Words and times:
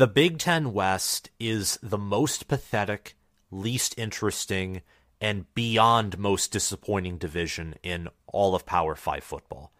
The 0.00 0.06
Big 0.06 0.38
Ten 0.38 0.72
West 0.72 1.28
is 1.38 1.78
the 1.82 1.98
most 1.98 2.48
pathetic, 2.48 3.16
least 3.50 3.98
interesting, 3.98 4.80
and 5.20 5.44
beyond 5.52 6.18
most 6.18 6.52
disappointing 6.52 7.18
division 7.18 7.74
in 7.82 8.08
all 8.26 8.54
of 8.54 8.64
Power 8.64 8.94
5 8.94 9.22
football. 9.22 9.72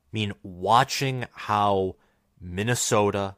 I 0.00 0.10
mean, 0.10 0.32
watching 0.42 1.26
how 1.32 1.94
Minnesota, 2.40 3.36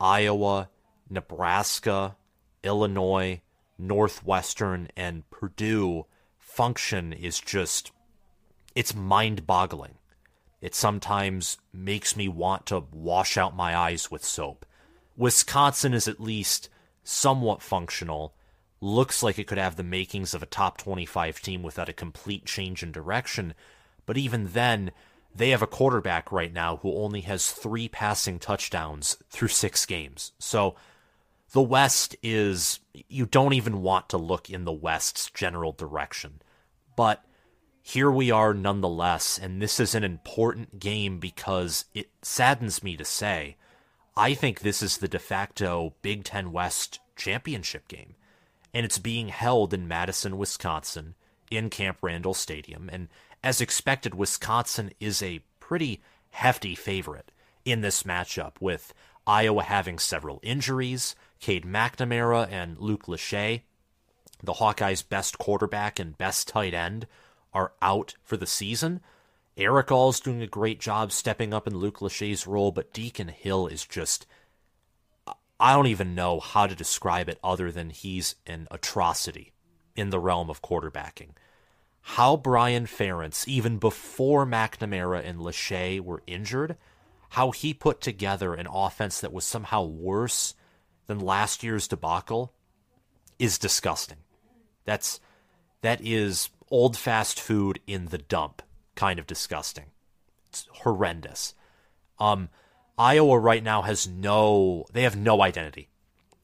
Iowa, 0.00 0.68
Nebraska, 1.08 2.16
Illinois, 2.64 3.40
Northwestern, 3.78 4.88
and 4.96 5.30
Purdue 5.30 6.06
function 6.40 7.12
is 7.12 7.38
just, 7.38 7.92
it's 8.74 8.96
mind 8.96 9.46
boggling. 9.46 9.94
It 10.60 10.74
sometimes 10.74 11.58
makes 11.72 12.16
me 12.16 12.26
want 12.26 12.66
to 12.66 12.82
wash 12.90 13.36
out 13.36 13.54
my 13.54 13.76
eyes 13.76 14.10
with 14.10 14.24
soap. 14.24 14.66
Wisconsin 15.22 15.94
is 15.94 16.08
at 16.08 16.18
least 16.18 16.68
somewhat 17.04 17.62
functional. 17.62 18.34
Looks 18.80 19.22
like 19.22 19.38
it 19.38 19.46
could 19.46 19.56
have 19.56 19.76
the 19.76 19.84
makings 19.84 20.34
of 20.34 20.42
a 20.42 20.46
top 20.46 20.78
25 20.78 21.40
team 21.40 21.62
without 21.62 21.88
a 21.88 21.92
complete 21.92 22.44
change 22.44 22.82
in 22.82 22.90
direction. 22.90 23.54
But 24.04 24.18
even 24.18 24.48
then, 24.48 24.90
they 25.32 25.50
have 25.50 25.62
a 25.62 25.68
quarterback 25.68 26.32
right 26.32 26.52
now 26.52 26.78
who 26.78 26.96
only 26.96 27.20
has 27.20 27.52
three 27.52 27.86
passing 27.86 28.40
touchdowns 28.40 29.16
through 29.30 29.46
six 29.46 29.86
games. 29.86 30.32
So 30.40 30.74
the 31.52 31.62
West 31.62 32.16
is, 32.20 32.80
you 32.92 33.24
don't 33.24 33.52
even 33.52 33.80
want 33.80 34.08
to 34.08 34.18
look 34.18 34.50
in 34.50 34.64
the 34.64 34.72
West's 34.72 35.30
general 35.30 35.70
direction. 35.70 36.42
But 36.96 37.24
here 37.80 38.10
we 38.10 38.32
are 38.32 38.54
nonetheless, 38.54 39.38
and 39.38 39.62
this 39.62 39.78
is 39.78 39.94
an 39.94 40.02
important 40.02 40.80
game 40.80 41.20
because 41.20 41.84
it 41.94 42.10
saddens 42.22 42.82
me 42.82 42.96
to 42.96 43.04
say, 43.04 43.56
I 44.16 44.34
think 44.34 44.60
this 44.60 44.82
is 44.82 44.98
the 44.98 45.08
de 45.08 45.18
facto 45.18 45.94
Big 46.02 46.24
Ten 46.24 46.52
West 46.52 47.00
championship 47.16 47.88
game. 47.88 48.14
And 48.74 48.84
it's 48.84 48.98
being 48.98 49.28
held 49.28 49.74
in 49.74 49.88
Madison, 49.88 50.38
Wisconsin, 50.38 51.14
in 51.50 51.70
Camp 51.70 51.98
Randall 52.02 52.34
Stadium. 52.34 52.88
And 52.90 53.08
as 53.44 53.60
expected, 53.60 54.14
Wisconsin 54.14 54.92
is 55.00 55.22
a 55.22 55.42
pretty 55.60 56.02
hefty 56.30 56.74
favorite 56.74 57.30
in 57.64 57.80
this 57.80 58.02
matchup, 58.02 58.52
with 58.60 58.92
Iowa 59.26 59.62
having 59.62 59.98
several 59.98 60.40
injuries, 60.42 61.14
Cade 61.40 61.64
McNamara 61.64 62.50
and 62.50 62.78
Luke 62.78 63.06
Lachey, 63.06 63.62
the 64.42 64.54
Hawkeyes' 64.54 65.08
best 65.08 65.38
quarterback 65.38 65.98
and 65.98 66.18
best 66.18 66.48
tight 66.48 66.74
end, 66.74 67.06
are 67.54 67.72
out 67.80 68.14
for 68.22 68.36
the 68.36 68.46
season. 68.46 69.00
Erick 69.56 69.92
All's 69.92 70.20
doing 70.20 70.40
a 70.40 70.46
great 70.46 70.80
job 70.80 71.12
stepping 71.12 71.52
up 71.52 71.66
in 71.66 71.76
Luke 71.76 71.98
Lachey's 71.98 72.46
role, 72.46 72.72
but 72.72 72.92
Deacon 72.92 73.28
Hill 73.28 73.66
is 73.66 73.84
just. 73.84 74.26
I 75.60 75.74
don't 75.74 75.86
even 75.86 76.14
know 76.14 76.40
how 76.40 76.66
to 76.66 76.74
describe 76.74 77.28
it 77.28 77.38
other 77.44 77.70
than 77.70 77.90
he's 77.90 78.34
an 78.46 78.66
atrocity 78.70 79.52
in 79.94 80.10
the 80.10 80.18
realm 80.18 80.50
of 80.50 80.62
quarterbacking. 80.62 81.30
How 82.00 82.36
Brian 82.36 82.86
Ferentz, 82.86 83.46
even 83.46 83.78
before 83.78 84.44
McNamara 84.44 85.24
and 85.24 85.38
Lachey 85.38 86.00
were 86.00 86.24
injured, 86.26 86.76
how 87.30 87.52
he 87.52 87.72
put 87.72 88.00
together 88.00 88.54
an 88.54 88.66
offense 88.66 89.20
that 89.20 89.32
was 89.32 89.44
somehow 89.44 89.84
worse 89.84 90.54
than 91.06 91.20
last 91.20 91.62
year's 91.62 91.86
debacle 91.86 92.52
is 93.38 93.56
disgusting. 93.58 94.18
That's 94.84 95.20
that 95.82 96.00
is 96.02 96.50
old 96.70 96.96
fast 96.96 97.38
food 97.38 97.78
in 97.86 98.06
the 98.06 98.18
dump 98.18 98.62
kind 98.94 99.18
of 99.18 99.26
disgusting. 99.26 99.86
It's 100.48 100.66
horrendous. 100.70 101.54
Um, 102.18 102.48
Iowa 102.98 103.38
right 103.38 103.62
now 103.62 103.82
has 103.82 104.06
no, 104.06 104.84
they 104.92 105.02
have 105.02 105.16
no 105.16 105.42
identity 105.42 105.88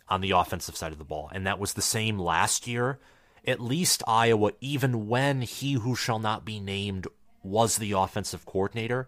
on 0.09 0.21
the 0.21 0.31
offensive 0.31 0.77
side 0.77 0.93
of 0.93 0.99
the 0.99 1.05
ball. 1.05 1.31
And 1.33 1.47
that 1.47 1.59
was 1.59 1.75
the 1.75 1.83
same 1.83 2.19
last 2.19 2.67
year. 2.67 2.99
At 3.47 3.61
least 3.61 4.03
Iowa, 4.07 4.53
even 4.61 5.09
when 5.09 5.43
he 5.43 5.75
who 5.75 5.95
shall 5.95 6.19
not 6.19 6.45
be 6.45 6.61
named 6.61 7.07
was 7.43 7.77
the 7.77 7.93
offensive 7.93 8.47
coordinator, 8.47 9.07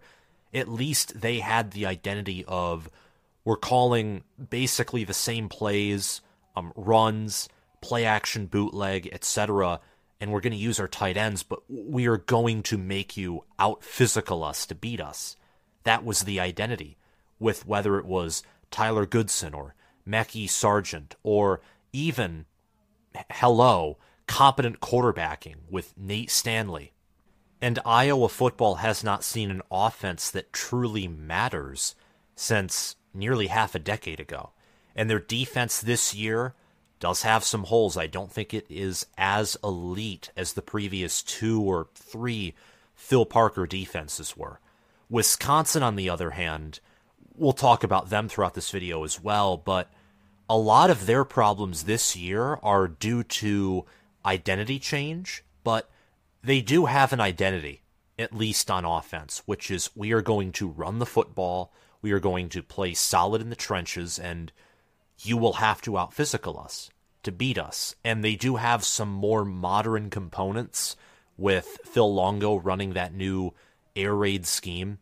at 0.53 0.67
least 0.67 1.21
they 1.21 1.39
had 1.39 1.71
the 1.71 1.85
identity 1.85 2.45
of 2.47 2.89
we're 3.43 3.57
calling 3.57 4.23
basically 4.49 5.03
the 5.03 5.13
same 5.13 5.49
plays, 5.49 6.21
um, 6.55 6.71
runs, 6.75 7.49
play 7.81 8.05
action, 8.05 8.45
bootleg, 8.45 9.09
etc 9.11 9.79
and 10.21 10.31
we're 10.31 10.39
going 10.39 10.51
to 10.51 10.57
use 10.57 10.79
our 10.79 10.87
tight 10.87 11.17
ends, 11.17 11.41
but 11.41 11.63
we 11.67 12.05
are 12.05 12.17
going 12.17 12.61
to 12.61 12.77
make 12.77 13.17
you 13.17 13.43
out 13.57 13.83
physical 13.83 14.43
us 14.43 14.67
to 14.67 14.75
beat 14.75 15.01
us. 15.01 15.35
That 15.83 16.05
was 16.05 16.21
the 16.21 16.39
identity, 16.39 16.97
with 17.39 17.65
whether 17.65 17.97
it 17.97 18.05
was 18.05 18.43
Tyler 18.69 19.07
Goodson 19.07 19.55
or 19.55 19.73
Mekhi 20.07 20.47
Sargent 20.47 21.15
or 21.23 21.59
even, 21.91 22.45
hello, 23.31 23.97
competent 24.27 24.79
quarterbacking 24.79 25.55
with 25.69 25.97
Nate 25.97 26.29
Stanley. 26.29 26.93
And 27.59 27.79
Iowa 27.83 28.29
football 28.29 28.75
has 28.75 29.03
not 29.03 29.23
seen 29.23 29.49
an 29.49 29.63
offense 29.71 30.29
that 30.29 30.53
truly 30.53 31.07
matters 31.07 31.95
since 32.35 32.95
nearly 33.11 33.47
half 33.47 33.73
a 33.73 33.79
decade 33.79 34.19
ago. 34.19 34.51
And 34.95 35.09
their 35.09 35.19
defense 35.19 35.81
this 35.81 36.13
year 36.13 36.53
does 37.01 37.23
have 37.23 37.43
some 37.43 37.65
holes. 37.65 37.97
I 37.97 38.07
don't 38.07 38.31
think 38.31 38.53
it 38.53 38.65
is 38.69 39.05
as 39.17 39.57
elite 39.61 40.31
as 40.37 40.53
the 40.53 40.61
previous 40.61 41.21
two 41.21 41.61
or 41.61 41.89
three 41.93 42.53
Phil 42.95 43.25
Parker 43.25 43.65
defenses 43.65 44.37
were. 44.37 44.61
Wisconsin, 45.09 45.83
on 45.83 45.97
the 45.97 46.09
other 46.09 46.29
hand, 46.29 46.79
we'll 47.35 47.51
talk 47.51 47.83
about 47.83 48.09
them 48.09 48.29
throughout 48.29 48.53
this 48.53 48.71
video 48.71 49.03
as 49.03 49.21
well, 49.21 49.57
but 49.57 49.91
a 50.49 50.57
lot 50.57 50.89
of 50.89 51.05
their 51.07 51.25
problems 51.25 51.83
this 51.83 52.15
year 52.15 52.59
are 52.63 52.87
due 52.87 53.23
to 53.23 53.83
identity 54.23 54.79
change, 54.79 55.43
but 55.63 55.89
they 56.41 56.61
do 56.61 56.85
have 56.85 57.11
an 57.11 57.19
identity, 57.19 57.81
at 58.17 58.35
least 58.35 58.69
on 58.69 58.85
offense, 58.85 59.41
which 59.45 59.71
is 59.71 59.89
we 59.95 60.13
are 60.13 60.21
going 60.21 60.51
to 60.53 60.67
run 60.69 60.99
the 60.99 61.05
football, 61.05 61.73
we 62.01 62.11
are 62.11 62.19
going 62.19 62.47
to 62.49 62.61
play 62.61 62.93
solid 62.93 63.41
in 63.41 63.49
the 63.49 63.55
trenches, 63.55 64.19
and 64.19 64.51
you 65.17 65.35
will 65.35 65.53
have 65.53 65.81
to 65.81 65.97
out 65.97 66.13
physical 66.13 66.59
us 66.59 66.90
to 67.23 67.31
beat 67.31 67.57
us. 67.57 67.95
And 68.03 68.23
they 68.23 68.35
do 68.35 68.55
have 68.55 68.83
some 68.83 69.09
more 69.09 69.45
modern 69.45 70.09
components 70.09 70.95
with 71.37 71.79
Phil 71.85 72.13
Longo 72.13 72.55
running 72.55 72.93
that 72.93 73.13
new 73.13 73.53
air 73.95 74.15
raid 74.15 74.45
scheme 74.45 74.99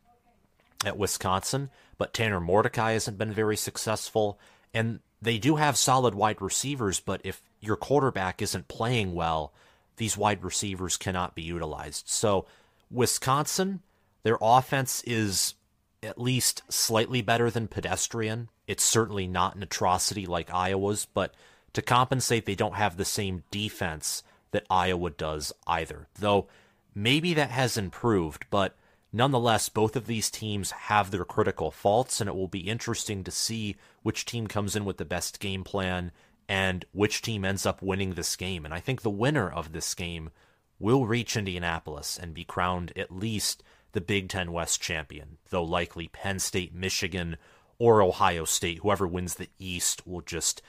at 0.85 0.97
Wisconsin, 0.97 1.69
but 1.97 2.13
Tanner 2.13 2.39
Mordecai 2.39 2.93
hasn't 2.93 3.17
been 3.17 3.33
very 3.33 3.57
successful. 3.57 4.39
And 4.73 4.99
they 5.21 5.37
do 5.37 5.57
have 5.57 5.77
solid 5.77 6.15
wide 6.15 6.41
receivers, 6.41 6.99
but 6.99 7.21
if 7.23 7.41
your 7.59 7.75
quarterback 7.75 8.41
isn't 8.41 8.67
playing 8.67 9.13
well, 9.13 9.53
these 9.97 10.17
wide 10.17 10.43
receivers 10.43 10.95
cannot 10.95 11.35
be 11.35 11.41
utilized. 11.41 12.07
So, 12.07 12.45
Wisconsin, 12.89 13.81
their 14.23 14.37
offense 14.41 15.03
is 15.05 15.55
at 16.01 16.19
least 16.19 16.63
slightly 16.69 17.21
better 17.21 17.51
than 17.51 17.67
pedestrian. 17.67 18.49
It's 18.65 18.83
certainly 18.83 19.27
not 19.27 19.55
an 19.55 19.63
atrocity 19.63 20.25
like 20.25 20.53
Iowa's, 20.53 21.05
but 21.13 21.33
to 21.73 21.81
compensate, 21.81 22.45
they 22.45 22.55
don't 22.55 22.75
have 22.75 22.97
the 22.97 23.05
same 23.05 23.43
defense 23.51 24.23
that 24.51 24.65
Iowa 24.69 25.11
does 25.11 25.53
either. 25.67 26.07
Though 26.19 26.47
maybe 26.95 27.33
that 27.33 27.51
has 27.51 27.77
improved, 27.77 28.45
but 28.49 28.75
nonetheless, 29.13 29.69
both 29.69 29.95
of 29.95 30.07
these 30.07 30.31
teams 30.31 30.71
have 30.71 31.11
their 31.11 31.25
critical 31.25 31.71
faults, 31.71 32.19
and 32.19 32.29
it 32.29 32.35
will 32.35 32.47
be 32.47 32.69
interesting 32.69 33.23
to 33.23 33.31
see 33.31 33.75
which 34.01 34.25
team 34.25 34.47
comes 34.47 34.75
in 34.75 34.85
with 34.85 34.97
the 34.97 35.05
best 35.05 35.39
game 35.39 35.63
plan 35.63 36.11
and 36.47 36.85
which 36.91 37.21
team 37.21 37.45
ends 37.45 37.65
up 37.65 37.81
winning 37.81 38.13
this 38.13 38.35
game. 38.35 38.65
And 38.65 38.73
I 38.73 38.79
think 38.79 39.01
the 39.01 39.09
winner 39.09 39.49
of 39.49 39.71
this 39.71 39.93
game 39.93 40.31
will 40.79 41.05
reach 41.05 41.37
Indianapolis 41.37 42.17
and 42.17 42.33
be 42.33 42.43
crowned 42.43 42.91
at 42.97 43.11
least 43.11 43.61
the 43.91 44.01
Big 44.01 44.29
Ten 44.29 44.51
West 44.51 44.81
champion, 44.81 45.37
though 45.49 45.63
likely 45.63 46.07
Penn 46.07 46.39
State, 46.39 46.73
Michigan, 46.73 47.37
or 47.77 48.01
Ohio 48.01 48.45
State, 48.45 48.79
whoever 48.79 49.07
wins 49.07 49.35
the 49.35 49.49
East, 49.59 50.05
will 50.07 50.21
just 50.21 50.61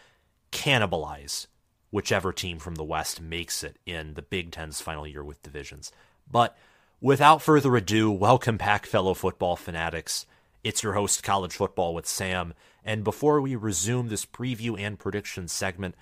cannibalize 0.53 1.47
whichever 1.91 2.33
team 2.33 2.59
from 2.59 2.77
the 2.77 2.85
West 2.85 3.21
makes 3.21 3.63
it 3.65 3.79
in 3.85 4.15
the 4.15 4.23
Big 4.23 4.53
Ten's 4.53 4.81
final 4.81 5.07
year 5.07 5.25
with 5.25 5.43
divisions. 5.43 5.91
But 6.31 6.57
without 7.01 7.43
further 7.43 7.77
ado, 7.77 8.11
welcome 8.11 8.57
back, 8.57 8.87
fellow 8.87 9.15
football 9.15 9.57
fanatics. 9.57 10.27
It's 10.63 10.83
your 10.83 10.93
host, 10.93 11.23
College 11.23 11.55
Football 11.55 11.95
with 11.95 12.07
Sam. 12.07 12.55
And 12.85 13.03
before 13.03 13.41
we 13.41 13.57
resume 13.57 14.09
this 14.09 14.27
preview 14.27 14.79
and 14.79 14.99
prediction 14.99 15.49
segment, 15.49 15.95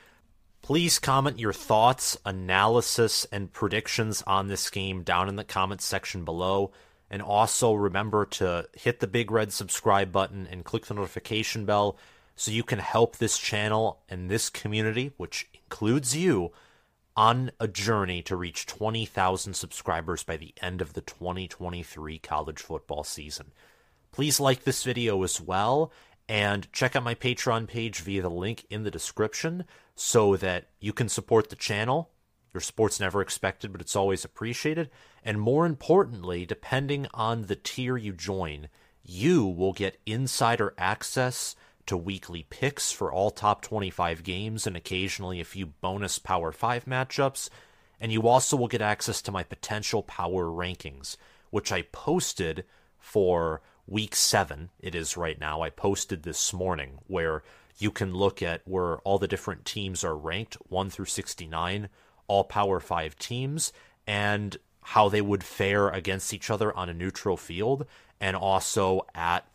please 0.62 0.98
comment 0.98 1.38
your 1.38 1.52
thoughts, 1.52 2.16
analysis, 2.26 3.26
and 3.32 3.52
predictions 3.52 4.22
on 4.26 4.48
this 4.48 4.68
game 4.68 5.02
down 5.02 5.28
in 5.28 5.36
the 5.36 5.44
comments 5.44 5.84
section 5.84 6.24
below. 6.24 6.72
And 7.10 7.22
also 7.22 7.72
remember 7.72 8.26
to 8.26 8.68
hit 8.74 9.00
the 9.00 9.06
big 9.06 9.30
red 9.30 9.52
subscribe 9.52 10.12
button 10.12 10.46
and 10.50 10.64
click 10.64 10.86
the 10.86 10.94
notification 10.94 11.64
bell 11.64 11.96
so 12.38 12.52
you 12.52 12.62
can 12.62 12.78
help 12.78 13.16
this 13.16 13.36
channel 13.36 14.00
and 14.08 14.30
this 14.30 14.48
community, 14.48 15.12
which 15.16 15.48
includes 15.52 16.16
you, 16.16 16.52
on 17.16 17.50
a 17.58 17.66
journey 17.66 18.22
to 18.22 18.36
reach 18.36 18.64
20,000 18.64 19.54
subscribers 19.54 20.22
by 20.22 20.36
the 20.36 20.54
end 20.62 20.80
of 20.80 20.92
the 20.92 21.00
2023 21.00 22.20
college 22.20 22.60
football 22.60 23.02
season. 23.02 23.50
Please 24.12 24.38
like 24.38 24.62
this 24.62 24.84
video 24.84 25.24
as 25.24 25.40
well, 25.40 25.90
And 26.28 26.70
check 26.72 26.94
out 26.94 27.02
my 27.02 27.14
Patreon 27.14 27.66
page 27.66 28.00
via 28.00 28.20
the 28.20 28.28
link 28.28 28.66
in 28.68 28.82
the 28.82 28.90
description 28.90 29.64
so 29.94 30.36
that 30.36 30.68
you 30.78 30.92
can 30.92 31.08
support 31.08 31.48
the 31.48 31.56
channel. 31.56 32.10
Your 32.52 32.60
support's 32.60 33.00
never 33.00 33.22
expected, 33.22 33.72
but 33.72 33.80
it's 33.80 33.96
always 33.96 34.24
appreciated. 34.24 34.90
And 35.24 35.40
more 35.40 35.64
importantly, 35.64 36.44
depending 36.44 37.06
on 37.14 37.46
the 37.46 37.56
tier 37.56 37.96
you 37.96 38.12
join, 38.12 38.68
you 39.02 39.46
will 39.46 39.72
get 39.72 40.00
insider 40.04 40.74
access 40.76 41.56
to 41.88 41.96
weekly 41.96 42.46
picks 42.48 42.92
for 42.92 43.12
all 43.12 43.30
top 43.30 43.62
25 43.62 44.22
games 44.22 44.66
and 44.66 44.76
occasionally 44.76 45.40
a 45.40 45.44
few 45.44 45.66
bonus 45.66 46.18
Power 46.18 46.52
5 46.52 46.84
matchups. 46.84 47.50
And 48.00 48.12
you 48.12 48.28
also 48.28 48.56
will 48.56 48.68
get 48.68 48.80
access 48.80 49.20
to 49.22 49.32
my 49.32 49.42
potential 49.42 50.02
power 50.02 50.44
rankings, 50.44 51.16
which 51.50 51.72
I 51.72 51.82
posted 51.82 52.64
for 52.98 53.60
week 53.86 54.14
seven. 54.14 54.70
It 54.80 54.94
is 54.94 55.16
right 55.16 55.40
now. 55.40 55.62
I 55.62 55.70
posted 55.70 56.22
this 56.22 56.52
morning 56.52 56.98
where 57.06 57.42
you 57.78 57.90
can 57.90 58.14
look 58.14 58.42
at 58.42 58.62
where 58.66 58.98
all 58.98 59.18
the 59.18 59.28
different 59.28 59.64
teams 59.64 60.04
are 60.04 60.16
ranked 60.16 60.56
1 60.68 60.90
through 60.90 61.06
69, 61.06 61.88
all 62.26 62.44
Power 62.44 62.80
5 62.80 63.18
teams, 63.18 63.72
and 64.06 64.56
how 64.82 65.08
they 65.08 65.20
would 65.20 65.42
fare 65.42 65.88
against 65.88 66.32
each 66.32 66.50
other 66.50 66.74
on 66.76 66.88
a 66.88 66.94
neutral 66.94 67.36
field, 67.36 67.86
and 68.20 68.36
also 68.36 69.06
at, 69.14 69.46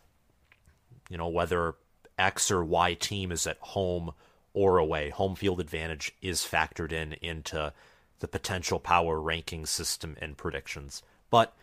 you 1.08 1.16
know, 1.16 1.28
whether 1.28 1.74
X 2.18 2.50
or 2.50 2.64
Y 2.64 2.94
team 2.94 3.32
is 3.32 3.46
at 3.46 3.58
home 3.58 4.12
or 4.52 4.78
away. 4.78 5.10
Home 5.10 5.34
field 5.34 5.60
advantage 5.60 6.12
is 6.22 6.42
factored 6.42 6.92
in 6.92 7.14
into 7.14 7.72
the 8.20 8.28
potential 8.28 8.78
power 8.78 9.20
ranking 9.20 9.66
system 9.66 10.16
and 10.20 10.36
predictions. 10.36 11.02
But 11.30 11.54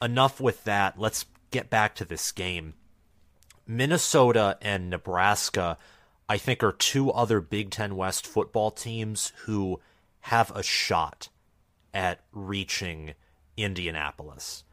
enough 0.00 0.40
with 0.40 0.64
that. 0.64 0.98
Let's 0.98 1.26
get 1.50 1.70
back 1.70 1.94
to 1.96 2.04
this 2.04 2.32
game. 2.32 2.74
Minnesota 3.66 4.56
and 4.62 4.88
Nebraska, 4.88 5.76
I 6.28 6.38
think, 6.38 6.62
are 6.62 6.72
two 6.72 7.10
other 7.10 7.40
Big 7.40 7.70
Ten 7.70 7.96
West 7.96 8.26
football 8.26 8.70
teams 8.70 9.32
who 9.44 9.80
have 10.20 10.50
a 10.54 10.62
shot 10.62 11.28
at 11.92 12.20
reaching 12.32 13.14
Indianapolis. 13.56 14.64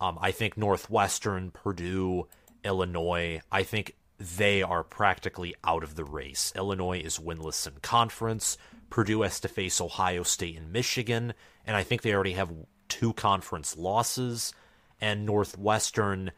Um, 0.00 0.18
I 0.20 0.32
think 0.32 0.56
Northwestern, 0.56 1.52
Purdue, 1.52 2.26
Illinois, 2.64 3.40
I 3.50 3.62
think 3.62 3.94
they 4.22 4.62
are 4.62 4.84
practically 4.84 5.54
out 5.64 5.82
of 5.82 5.96
the 5.96 6.04
race. 6.04 6.52
Illinois 6.54 7.00
is 7.00 7.18
winless 7.18 7.66
in 7.66 7.74
conference. 7.82 8.56
Purdue 8.88 9.22
has 9.22 9.40
to 9.40 9.48
face 9.48 9.80
Ohio 9.80 10.22
State 10.22 10.56
and 10.56 10.72
Michigan, 10.72 11.34
and 11.66 11.76
I 11.76 11.82
think 11.82 12.02
they 12.02 12.14
already 12.14 12.34
have 12.34 12.52
two 12.88 13.12
conference 13.14 13.76
losses. 13.76 14.54
And 15.00 15.26
Northwestern, 15.26 16.30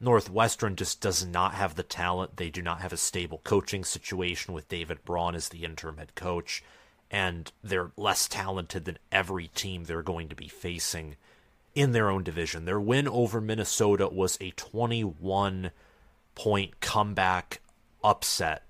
Northwestern 0.00 0.74
just 0.74 1.00
does 1.00 1.24
not 1.24 1.54
have 1.54 1.76
the 1.76 1.84
talent. 1.84 2.36
They 2.36 2.50
do 2.50 2.62
not 2.62 2.80
have 2.80 2.92
a 2.92 2.96
stable 2.96 3.40
coaching 3.44 3.84
situation 3.84 4.52
with 4.52 4.68
David 4.68 5.04
Braun 5.04 5.36
as 5.36 5.50
the 5.50 5.64
interim 5.64 5.98
head 5.98 6.16
coach, 6.16 6.64
and 7.12 7.52
they're 7.62 7.92
less 7.96 8.26
talented 8.26 8.86
than 8.86 8.98
every 9.12 9.48
team 9.48 9.84
they're 9.84 10.02
going 10.02 10.28
to 10.28 10.36
be 10.36 10.48
facing 10.48 11.14
in 11.76 11.92
their 11.92 12.10
own 12.10 12.24
division. 12.24 12.64
Their 12.64 12.80
win 12.80 13.06
over 13.06 13.40
Minnesota 13.40 14.08
was 14.08 14.36
a 14.40 14.50
21- 14.52 15.70
point 16.34 16.80
comeback 16.80 17.60
upset 18.02 18.64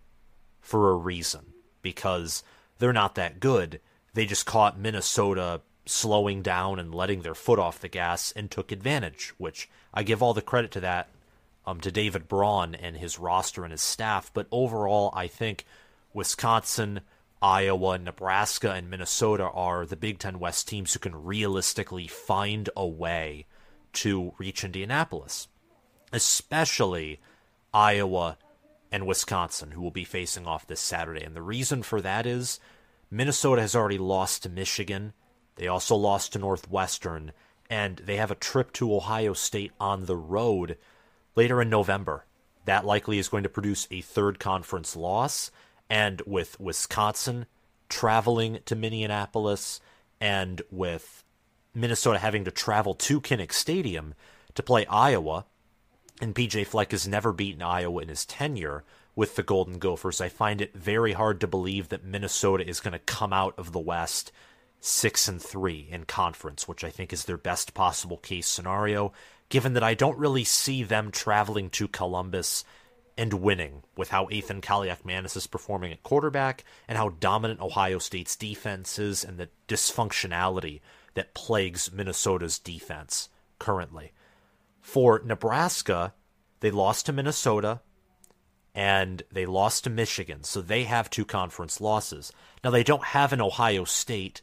for 0.60 0.90
a 0.90 0.96
reason 0.96 1.46
because 1.82 2.42
they're 2.78 2.92
not 2.92 3.14
that 3.14 3.40
good. 3.40 3.80
They 4.14 4.26
just 4.26 4.46
caught 4.46 4.78
Minnesota 4.78 5.60
slowing 5.86 6.42
down 6.42 6.78
and 6.78 6.94
letting 6.94 7.22
their 7.22 7.34
foot 7.34 7.58
off 7.58 7.80
the 7.80 7.88
gas 7.88 8.32
and 8.32 8.50
took 8.50 8.70
advantage, 8.70 9.32
which 9.38 9.68
I 9.92 10.02
give 10.02 10.22
all 10.22 10.34
the 10.34 10.42
credit 10.42 10.70
to 10.72 10.80
that 10.80 11.08
um, 11.66 11.80
to 11.80 11.90
David 11.90 12.28
Braun 12.28 12.74
and 12.74 12.96
his 12.96 13.18
roster 13.18 13.64
and 13.64 13.72
his 13.72 13.82
staff. 13.82 14.30
But 14.32 14.46
overall, 14.50 15.12
I 15.14 15.26
think 15.26 15.64
Wisconsin, 16.12 17.00
Iowa, 17.42 17.98
Nebraska, 17.98 18.72
and 18.72 18.90
Minnesota 18.90 19.44
are 19.44 19.86
the 19.86 19.96
Big 19.96 20.18
Ten 20.18 20.38
West 20.38 20.68
teams 20.68 20.92
who 20.92 20.98
can 20.98 21.24
realistically 21.24 22.06
find 22.06 22.68
a 22.76 22.86
way 22.86 23.46
to 23.92 24.34
reach 24.38 24.64
Indianapolis, 24.64 25.48
especially 26.12 27.20
Iowa, 27.72 28.38
and 28.92 29.06
Wisconsin, 29.06 29.72
who 29.72 29.80
will 29.80 29.90
be 29.90 30.04
facing 30.04 30.46
off 30.46 30.66
this 30.66 30.80
Saturday. 30.80 31.24
And 31.24 31.36
the 31.36 31.42
reason 31.42 31.82
for 31.82 32.00
that 32.00 32.26
is 32.26 32.58
Minnesota 33.10 33.60
has 33.62 33.76
already 33.76 33.98
lost 33.98 34.42
to 34.42 34.48
Michigan. 34.48 35.12
They 35.56 35.68
also 35.68 35.94
lost 35.94 36.32
to 36.32 36.38
Northwestern, 36.38 37.32
and 37.68 37.98
they 37.98 38.16
have 38.16 38.30
a 38.30 38.36
trip 38.36 38.72
to 38.74 38.94
Ohio 38.94 39.32
State 39.32 39.72
on 39.78 40.06
the 40.06 40.16
road 40.16 40.76
later 41.36 41.62
in 41.62 41.70
November. 41.70 42.26
That 42.64 42.84
likely 42.84 43.18
is 43.18 43.28
going 43.28 43.44
to 43.44 43.48
produce 43.48 43.86
a 43.90 44.00
third 44.00 44.38
conference 44.38 44.96
loss. 44.96 45.50
And 45.88 46.22
with 46.26 46.58
Wisconsin 46.60 47.46
traveling 47.88 48.60
to 48.64 48.76
Minneapolis, 48.76 49.80
and 50.20 50.62
with 50.70 51.24
Minnesota 51.74 52.18
having 52.18 52.44
to 52.44 52.50
travel 52.50 52.94
to 52.94 53.20
Kinnick 53.20 53.52
Stadium 53.52 54.14
to 54.54 54.62
play 54.62 54.86
Iowa, 54.86 55.46
and 56.20 56.34
PJ 56.34 56.66
Fleck 56.66 56.90
has 56.92 57.08
never 57.08 57.32
beaten 57.32 57.62
Iowa 57.62 58.02
in 58.02 58.08
his 58.08 58.26
tenure 58.26 58.84
with 59.16 59.36
the 59.36 59.42
Golden 59.42 59.78
Gophers. 59.78 60.20
I 60.20 60.28
find 60.28 60.60
it 60.60 60.74
very 60.74 61.12
hard 61.12 61.40
to 61.40 61.46
believe 61.46 61.88
that 61.88 62.04
Minnesota 62.04 62.66
is 62.66 62.80
going 62.80 62.92
to 62.92 62.98
come 62.98 63.32
out 63.32 63.58
of 63.58 63.72
the 63.72 63.78
West 63.78 64.32
six 64.80 65.28
and 65.28 65.40
three 65.42 65.88
in 65.90 66.04
conference, 66.04 66.66
which 66.66 66.84
I 66.84 66.90
think 66.90 67.12
is 67.12 67.24
their 67.24 67.36
best 67.36 67.74
possible 67.74 68.16
case 68.16 68.46
scenario, 68.46 69.12
given 69.48 69.74
that 69.74 69.82
I 69.82 69.94
don't 69.94 70.18
really 70.18 70.44
see 70.44 70.82
them 70.82 71.10
traveling 71.10 71.70
to 71.70 71.88
Columbus 71.88 72.64
and 73.18 73.34
winning 73.34 73.82
with 73.96 74.08
how 74.08 74.26
Athan 74.26 74.62
Kaliakmanis 74.62 75.36
is 75.36 75.46
performing 75.46 75.92
at 75.92 76.02
quarterback 76.02 76.64
and 76.88 76.96
how 76.96 77.10
dominant 77.10 77.60
Ohio 77.60 77.98
State's 77.98 78.36
defense 78.36 78.98
is 78.98 79.24
and 79.24 79.36
the 79.36 79.50
dysfunctionality 79.68 80.80
that 81.14 81.34
plagues 81.34 81.92
Minnesota's 81.92 82.58
defense 82.58 83.28
currently. 83.58 84.12
For 84.80 85.20
Nebraska, 85.24 86.14
they 86.60 86.70
lost 86.70 87.06
to 87.06 87.12
Minnesota 87.12 87.80
and 88.74 89.22
they 89.32 89.46
lost 89.46 89.84
to 89.84 89.90
Michigan, 89.90 90.44
so 90.44 90.60
they 90.60 90.84
have 90.84 91.10
two 91.10 91.24
conference 91.24 91.80
losses. 91.80 92.32
Now, 92.62 92.70
they 92.70 92.84
don't 92.84 93.04
have 93.04 93.32
an 93.32 93.40
Ohio 93.40 93.84
State 93.84 94.40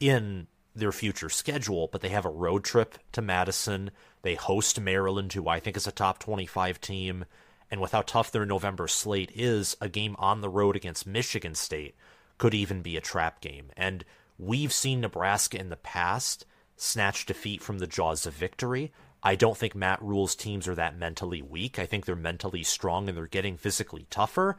in 0.00 0.48
their 0.74 0.92
future 0.92 1.28
schedule, 1.28 1.88
but 1.90 2.00
they 2.00 2.08
have 2.08 2.24
a 2.24 2.30
road 2.30 2.64
trip 2.64 2.98
to 3.12 3.22
Madison. 3.22 3.90
They 4.22 4.34
host 4.34 4.80
Maryland, 4.80 5.32
who 5.32 5.48
I 5.48 5.60
think 5.60 5.76
is 5.76 5.86
a 5.86 5.92
top 5.92 6.18
25 6.18 6.80
team. 6.80 7.24
And 7.70 7.80
with 7.80 7.92
how 7.92 8.02
tough 8.02 8.32
their 8.32 8.46
November 8.46 8.88
slate 8.88 9.30
is, 9.34 9.76
a 9.80 9.88
game 9.88 10.16
on 10.18 10.40
the 10.40 10.48
road 10.48 10.74
against 10.74 11.06
Michigan 11.06 11.54
State 11.54 11.94
could 12.38 12.54
even 12.54 12.82
be 12.82 12.96
a 12.96 13.00
trap 13.00 13.40
game. 13.40 13.70
And 13.76 14.04
we've 14.38 14.72
seen 14.72 15.00
Nebraska 15.00 15.58
in 15.58 15.68
the 15.68 15.76
past 15.76 16.46
snatch 16.76 17.26
defeat 17.26 17.62
from 17.62 17.78
the 17.78 17.86
jaws 17.86 18.26
of 18.26 18.34
victory. 18.34 18.92
I 19.22 19.34
don't 19.34 19.56
think 19.56 19.74
Matt 19.74 20.02
Rhule's 20.02 20.34
teams 20.34 20.66
are 20.66 20.74
that 20.74 20.96
mentally 20.96 21.42
weak. 21.42 21.78
I 21.78 21.86
think 21.86 22.06
they're 22.06 22.16
mentally 22.16 22.62
strong 22.62 23.08
and 23.08 23.16
they're 23.16 23.26
getting 23.26 23.56
physically 23.56 24.06
tougher. 24.10 24.56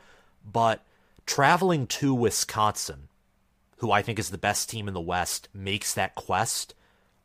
But 0.49 0.85
traveling 1.25 1.87
to 1.87 2.13
Wisconsin, 2.13 3.07
who 3.77 3.91
I 3.91 4.01
think 4.01 4.19
is 4.19 4.29
the 4.29 4.37
best 4.37 4.69
team 4.69 4.87
in 4.87 4.93
the 4.93 5.01
West, 5.01 5.49
makes 5.53 5.93
that 5.93 6.15
quest 6.15 6.75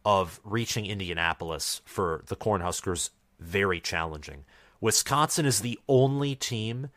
of 0.04 0.40
reaching 0.44 0.86
Indianapolis 0.86 1.82
for 1.84 2.22
the 2.26 2.36
Cornhuskers 2.36 3.10
very 3.38 3.80
challenging. 3.80 4.44
Wisconsin 4.80 5.44
is 5.44 5.60
the 5.60 5.78
only 5.88 6.34
team 6.34 6.90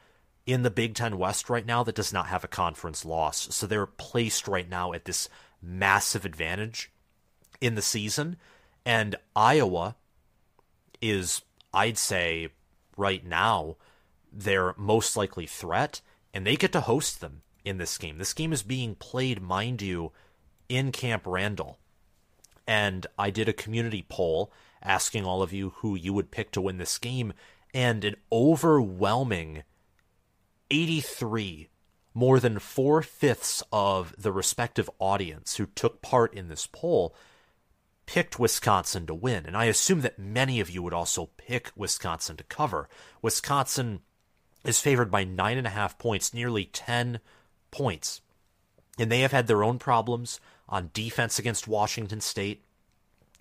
in 0.46 0.64
the 0.64 0.72
Big 0.72 0.96
Ten 0.96 1.18
West 1.18 1.50
right 1.50 1.66
now 1.66 1.84
that 1.84 1.96
does 1.96 2.14
not 2.14 2.28
have 2.28 2.44
a 2.44 2.48
conference 2.48 3.04
loss. 3.04 3.54
So 3.54 3.68
they're 3.68 3.86
placed 3.86 4.48
right 4.48 4.70
now 4.70 4.94
at 4.94 5.06
this 5.06 5.30
massive 5.62 6.26
advantage 6.26 6.92
in 7.60 7.76
the 7.76 7.82
season. 7.82 8.38
And 8.86 9.16
Iowa 9.36 9.96
is, 11.02 11.42
I'd 11.74 11.98
say, 11.98 12.50
right 12.98 13.26
now, 13.26 13.78
their 14.32 14.74
most 14.78 15.18
likely 15.18 15.46
threat, 15.46 16.02
and 16.34 16.46
they 16.46 16.56
get 16.56 16.72
to 16.74 16.82
host 16.82 17.22
them 17.22 17.42
in 17.66 17.78
this 17.78 17.98
game. 17.98 18.18
This 18.18 18.34
game 18.34 18.54
is 18.54 18.64
being 18.64 18.96
played, 18.96 19.42
mind 19.42 19.82
you, 19.82 20.12
in 20.68 20.92
Camp 20.92 21.24
Randall. 21.26 21.80
And 22.68 23.08
I 23.18 23.30
did 23.32 23.50
a 23.50 23.54
community 23.54 24.06
poll 24.08 24.52
asking 24.82 25.26
all 25.26 25.42
of 25.42 25.52
you 25.52 25.72
who 25.78 25.96
you 25.96 26.14
would 26.14 26.32
pick 26.32 26.52
to 26.52 26.62
win 26.62 26.78
this 26.78 26.98
game, 26.98 27.34
and 27.74 28.04
an 28.06 28.16
overwhelming 28.32 29.64
83, 30.72 31.70
more 32.14 32.40
than 32.40 32.60
four 32.60 33.02
fifths 33.02 33.64
of 33.72 34.16
the 34.18 34.32
respective 34.32 34.90
audience 35.00 35.58
who 35.58 35.66
took 35.66 36.02
part 36.02 36.34
in 36.34 36.48
this 36.48 36.68
poll 36.68 37.16
picked 38.10 38.40
Wisconsin 38.40 39.06
to 39.06 39.14
win. 39.14 39.46
And 39.46 39.56
I 39.56 39.66
assume 39.66 40.02
that 40.02 40.18
many 40.18 40.60
of 40.60 40.68
you 40.72 40.82
would 40.82 40.96
also 40.96 41.30
pick 41.38 41.70
Wisconsin 41.76 42.38
to 42.38 42.44
cover. 42.44 42.90
Wisconsin 43.22 44.00
is 44.66 44.82
favored 44.82 45.12
by 45.12 45.24
nine 45.24 45.60
and 45.60 45.68
a 45.68 45.70
half 45.70 46.00
points, 46.00 46.34
nearly 46.34 46.66
10 46.66 47.20
points. 47.70 48.22
And 48.98 49.12
they 49.12 49.20
have 49.20 49.32
had 49.32 49.46
their 49.46 49.64
own 49.64 49.78
problems 49.78 50.40
on 50.68 50.90
defense 50.92 51.38
against 51.38 51.68
Washington 51.68 52.20
State 52.20 52.64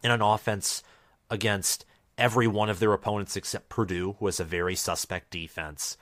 and 0.02 0.12
on 0.12 0.20
offense 0.20 0.82
against 1.30 1.87
every 2.18 2.46
one 2.46 2.68
of 2.68 2.78
their 2.78 2.92
opponents 2.92 3.37
except 3.37 3.70
Purdue, 3.70 4.16
who 4.18 4.26
has 4.26 4.38
a 4.38 4.44
very 4.44 4.76
suspect 4.76 5.30
defense. 5.30 5.96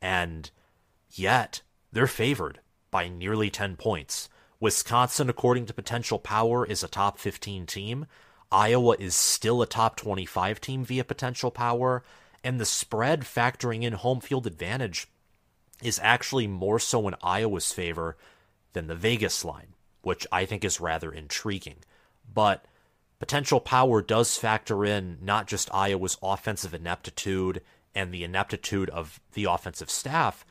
And 0.00 0.48
yet, 1.10 1.60
they're 1.90 2.06
favored 2.06 2.60
by 2.92 3.08
nearly 3.08 3.50
10 3.50 3.74
points. 3.74 4.28
Wisconsin, 4.60 5.28
according 5.28 5.66
to 5.66 5.74
potential 5.74 6.18
power, 6.18 6.64
is 6.64 6.82
a 6.82 6.88
top 6.88 7.18
15 7.18 7.66
team. 7.66 8.06
Iowa 8.50 8.96
is 8.98 9.14
still 9.14 9.60
a 9.60 9.66
top 9.66 9.96
25 9.96 10.60
team 10.60 10.84
via 10.84 11.04
potential 11.04 11.50
power. 11.50 12.02
And 12.42 12.60
the 12.60 12.64
spread 12.64 13.22
factoring 13.22 13.82
in 13.82 13.94
home 13.94 14.20
field 14.20 14.46
advantage 14.46 15.08
is 15.82 16.00
actually 16.02 16.46
more 16.46 16.78
so 16.78 17.06
in 17.08 17.14
Iowa's 17.22 17.72
favor 17.72 18.16
than 18.72 18.86
the 18.86 18.94
Vegas 18.94 19.44
line, 19.44 19.74
which 20.02 20.26
I 20.30 20.44
think 20.44 20.64
is 20.64 20.80
rather 20.80 21.12
intriguing. 21.12 21.78
But 22.32 22.64
potential 23.18 23.60
power 23.60 24.00
does 24.00 24.38
factor 24.38 24.84
in 24.84 25.18
not 25.20 25.48
just 25.48 25.74
Iowa's 25.74 26.16
offensive 26.22 26.72
ineptitude 26.72 27.62
and 27.94 28.12
the 28.12 28.24
ineptitude 28.24 28.90
of 28.90 29.20
the 29.32 29.44
offensive 29.44 29.90
staff, 29.90 30.46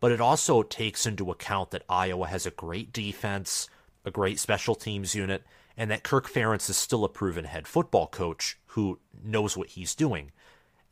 but 0.00 0.10
it 0.10 0.20
also 0.20 0.62
takes 0.62 1.06
into 1.06 1.30
account 1.30 1.70
that 1.70 1.84
Iowa 1.88 2.26
has 2.26 2.46
a 2.46 2.50
great 2.50 2.92
defense, 2.92 3.68
a 4.04 4.10
great 4.10 4.38
special 4.38 4.74
teams 4.74 5.14
unit, 5.14 5.44
and 5.76 5.90
that 5.90 6.02
Kirk 6.02 6.28
Ferentz 6.28 6.68
is 6.68 6.76
still 6.76 7.04
a 7.04 7.08
proven 7.08 7.44
head 7.44 7.68
football 7.68 8.06
coach 8.06 8.58
who 8.68 8.98
knows 9.22 9.56
what 9.56 9.68
he's 9.68 9.94
doing. 9.94 10.32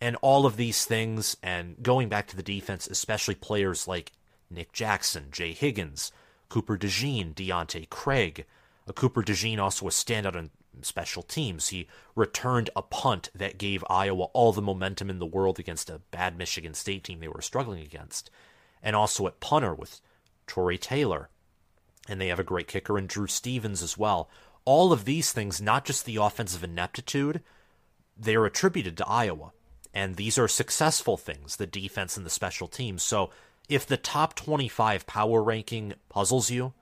And 0.01 0.17
all 0.23 0.47
of 0.47 0.57
these 0.57 0.85
things, 0.85 1.37
and 1.43 1.83
going 1.83 2.09
back 2.09 2.29
to 2.29 2.37
the 2.37 2.43
defense, 2.43 2.87
especially 2.87 3.35
players 3.35 3.89
like 3.89 4.13
Nick 4.51 4.73
Jackson, 4.73 5.27
Jay 5.33 5.53
Higgins, 5.53 6.13
Cooper 6.49 6.79
DeJean, 6.79 7.35
Deontae 7.35 7.89
Craig. 7.91 8.47
Cooper 8.95 9.23
DeJean 9.23 9.59
also 9.59 9.87
a 9.87 9.91
standout 9.91 10.37
on 10.37 10.51
special 10.83 11.23
teams. 11.23 11.69
He 11.69 11.89
returned 12.15 12.71
a 12.75 12.83
punt 12.83 13.31
that 13.35 13.59
gave 13.59 13.85
Iowa 13.91 14.25
all 14.33 14.53
the 14.53 14.63
momentum 14.63 15.11
in 15.11 15.19
the 15.19 15.27
world 15.27 15.59
against 15.59 15.91
a 15.91 16.01
bad 16.11 16.39
Michigan 16.39 16.75
State 16.75 17.05
team 17.05 17.21
they 17.21 17.29
were 17.29 17.43
struggling 17.43 17.83
against. 17.83 18.31
And 18.83 18.95
also 18.95 19.27
at 19.27 19.41
punter 19.41 19.75
with 19.75 20.01
Tory 20.47 20.79
Taylor. 20.79 21.29
And 22.09 22.21
they 22.21 22.29
have 22.29 22.39
a 22.39 22.45
great 22.45 22.69
kicker 22.69 22.99
in 22.99 23.07
Drew 23.07 23.27
Stevens 23.27 23.83
as 23.83 23.99
well. 23.99 24.31
All 24.65 24.93
of 24.93 25.05
these 25.05 25.33
things, 25.33 25.61
not 25.61 25.85
just 25.85 26.05
the 26.05 26.17
offensive 26.17 26.65
ineptitude, 26.65 27.43
they're 28.17 28.47
attributed 28.47 28.97
to 28.97 29.09
Iowa. 29.09 29.53
And 29.95 30.17
these 30.17 30.39
are 30.39 30.49
successful 30.49 31.17
things, 31.17 31.57
the 31.57 31.67
defense 31.67 32.17
and 32.17 32.25
the 32.25 32.31
special 32.31 32.69
teams. 32.69 33.03
So 33.03 33.31
if 33.69 33.87
the 33.87 33.97
top 33.97 34.35
25 34.35 35.07
power 35.07 35.43
ranking 35.43 35.95
puzzles 36.09 36.51
you, 36.51 36.73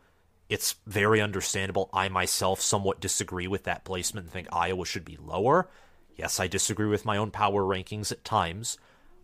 it's 0.48 0.76
very 0.86 1.20
understandable. 1.20 1.90
I 1.92 2.08
myself 2.08 2.60
somewhat 2.60 3.00
disagree 3.00 3.48
with 3.48 3.64
that 3.64 3.84
placement 3.84 4.26
and 4.26 4.32
think 4.32 4.48
Iowa 4.52 4.86
should 4.86 5.04
be 5.04 5.18
lower. 5.20 5.68
Yes, 6.16 6.38
I 6.38 6.46
disagree 6.46 6.86
with 6.86 7.04
my 7.04 7.16
own 7.16 7.30
power 7.30 7.62
rankings 7.62 8.12
at 8.12 8.24
times, 8.24 8.78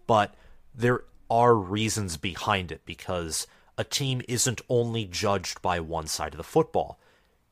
but 0.06 0.34
there 0.74 1.04
are 1.30 1.54
reasons 1.54 2.16
behind 2.16 2.72
it 2.72 2.82
because 2.84 3.46
a 3.78 3.84
team 3.84 4.22
isn't 4.28 4.60
only 4.68 5.04
judged 5.04 5.62
by 5.62 5.80
one 5.80 6.06
side 6.06 6.34
of 6.34 6.38
the 6.38 6.44
football. 6.44 6.98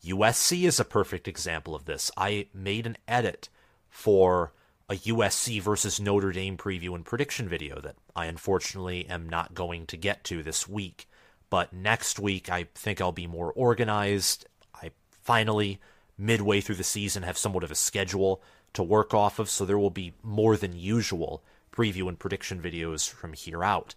USC 0.05 0.65
is 0.65 0.81
a 0.81 0.85
perfect 0.85 1.29
example 1.29 1.75
of 1.75 1.85
this. 1.85 2.11
I 2.17 2.47
made 2.55 2.87
an 2.87 2.97
edit 3.07 3.49
for 3.89 4.53
a 4.89 4.95
USC 4.95 5.61
versus 5.63 6.01
Notre 6.01 6.33
Dame 6.33 6.57
preview 6.57 6.95
and 6.95 7.05
prediction 7.05 7.49
video 7.49 7.81
that 7.81 7.97
I 8.17 8.27
unfortunately 8.27 9.07
am 9.09 9.29
not 9.29 9.55
going 9.55 9.87
to 9.87 9.97
get 9.97 10.25
to 10.25 10.43
this 10.43 10.69
week. 10.69 11.09
But 11.49 11.73
next 11.73 12.19
week, 12.19 12.51
I 12.51 12.65
think 12.75 13.01
I'll 13.01 13.13
be 13.13 13.27
more 13.27 13.53
organized. 13.53 14.47
I 14.75 14.91
finally, 15.23 15.81
midway 16.17 16.61
through 16.61 16.77
the 16.77 16.85
season, 16.85 17.23
have 17.23 17.39
somewhat 17.39 17.65
of 17.65 17.71
a 17.71 17.77
schedule 17.77 18.43
to 18.73 18.83
work 18.83 19.15
off 19.15 19.39
of, 19.39 19.51
so 19.51 19.65
there 19.65 19.79
will 19.79 19.91
be 19.91 20.15
more 20.23 20.57
than 20.57 20.77
usual 20.77 21.43
preview 21.73 22.09
and 22.09 22.19
prediction 22.19 22.61
videos 22.61 23.09
from 23.09 23.33
here 23.33 23.63
out. 23.63 23.95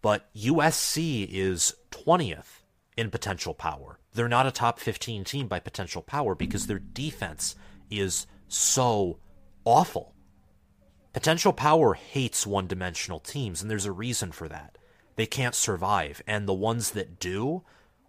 But 0.00 0.32
USC 0.34 1.28
is 1.30 1.74
20th 1.90 2.62
in 2.96 3.10
potential 3.10 3.54
power. 3.54 3.98
They're 4.14 4.28
not 4.28 4.46
a 4.46 4.52
top 4.52 4.78
15 4.78 5.24
team 5.24 5.48
by 5.48 5.60
potential 5.60 6.02
power 6.02 6.34
because 6.34 6.66
their 6.66 6.78
defense 6.78 7.56
is 7.90 8.26
so 8.48 9.18
awful. 9.64 10.14
Potential 11.12 11.52
Power 11.52 11.94
hates 11.94 12.46
one 12.46 12.66
dimensional 12.66 13.18
teams, 13.18 13.60
and 13.60 13.70
there's 13.70 13.86
a 13.86 13.92
reason 13.92 14.30
for 14.30 14.48
that. 14.48 14.78
They 15.16 15.26
can't 15.26 15.54
survive, 15.54 16.22
and 16.26 16.46
the 16.46 16.54
ones 16.54 16.92
that 16.92 17.18
do 17.18 17.64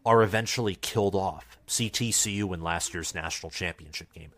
are 0.05 0.21
eventually 0.21 0.75
killed 0.75 1.15
off. 1.15 1.57
CTCU 1.67 2.53
in 2.53 2.61
last 2.61 2.93
year's 2.93 3.15
national 3.15 3.49
championship 3.49 4.13
game. 4.13 4.31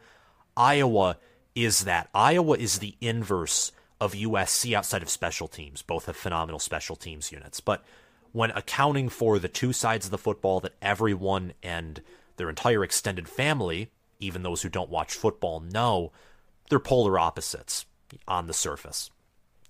Iowa 0.55 1.17
is 1.55 1.83
that. 1.83 2.09
Iowa 2.13 2.55
is 2.57 2.79
the 2.79 2.95
inverse 3.01 3.71
of 4.01 4.13
USC 4.13 4.73
outside 4.73 5.03
of 5.03 5.09
special 5.09 5.47
teams. 5.47 5.83
Both 5.83 6.07
have 6.07 6.17
phenomenal 6.17 6.59
special 6.59 6.95
teams 6.95 7.31
units. 7.31 7.59
But 7.61 7.85
when 8.31 8.49
accounting 8.51 9.09
for 9.09 9.37
the 9.37 9.47
two 9.47 9.71
sides 9.71 10.05
of 10.05 10.11
the 10.11 10.17
football 10.17 10.59
that 10.61 10.75
everyone 10.81 11.53
and 11.61 12.01
their 12.35 12.49
entire 12.49 12.83
extended 12.83 13.29
family, 13.29 13.91
even 14.19 14.41
those 14.41 14.63
who 14.63 14.69
don't 14.69 14.89
watch 14.89 15.13
football, 15.13 15.59
know, 15.59 16.11
they're 16.69 16.79
polar 16.79 17.19
opposites 17.19 17.85
on 18.27 18.47
the 18.47 18.53
surface. 18.53 19.11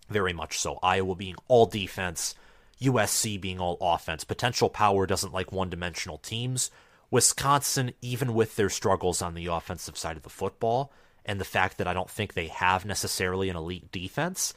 Very 0.10 0.34
much 0.34 0.58
so. 0.58 0.80
Iowa 0.82 1.16
being 1.16 1.36
all 1.50 1.66
defense, 1.66 2.34
USC 2.82 3.40
being 3.40 3.60
all 3.60 3.78
offense. 3.82 4.24
Potential 4.24 4.70
power 4.70 5.06
doesn't 5.06 5.34
like 5.34 5.52
one 5.52 5.70
dimensional 5.70 6.18
teams. 6.18 6.72
Wisconsin, 7.10 7.92
even 8.02 8.34
with 8.34 8.56
their 8.56 8.70
struggles 8.70 9.22
on 9.22 9.34
the 9.34 9.48
offensive 9.48 9.98
side 9.98 10.16
of 10.16 10.24
the 10.24 10.30
football, 10.30 10.94
and 11.26 11.40
the 11.40 11.46
fact 11.46 11.78
that 11.78 11.88
I 11.88 11.94
don't 11.94 12.10
think 12.10 12.34
they 12.34 12.48
have 12.48 12.86
necessarily 12.86 13.50
an 13.50 13.56
elite 13.56 13.92
defense, 13.92 14.54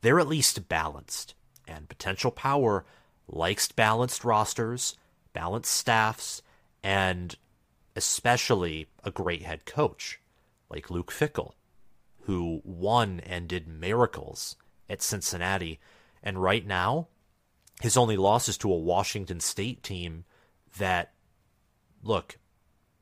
they're 0.00 0.20
at 0.20 0.28
least 0.28 0.68
balanced. 0.68 1.34
And 1.66 1.88
potential 1.88 2.30
power 2.30 2.84
likes 3.26 3.70
balanced 3.70 4.24
rosters, 4.24 4.96
balanced 5.32 5.72
staffs, 5.72 6.42
and 6.82 7.36
especially 7.96 8.86
a 9.04 9.10
great 9.10 9.42
head 9.42 9.66
coach 9.66 10.20
like 10.70 10.90
Luke 10.90 11.10
Fickell, 11.10 11.52
who 12.22 12.62
won 12.64 13.20
and 13.20 13.48
did 13.48 13.66
miracles 13.66 14.56
at 14.88 15.02
Cincinnati. 15.02 15.80
And 16.22 16.42
right 16.42 16.66
now, 16.66 17.08
his 17.80 17.96
only 17.96 18.16
loss 18.16 18.48
is 18.48 18.58
to 18.58 18.72
a 18.72 18.78
Washington 18.78 19.40
State 19.40 19.82
team 19.82 20.24
that, 20.78 21.12
look, 22.02 22.38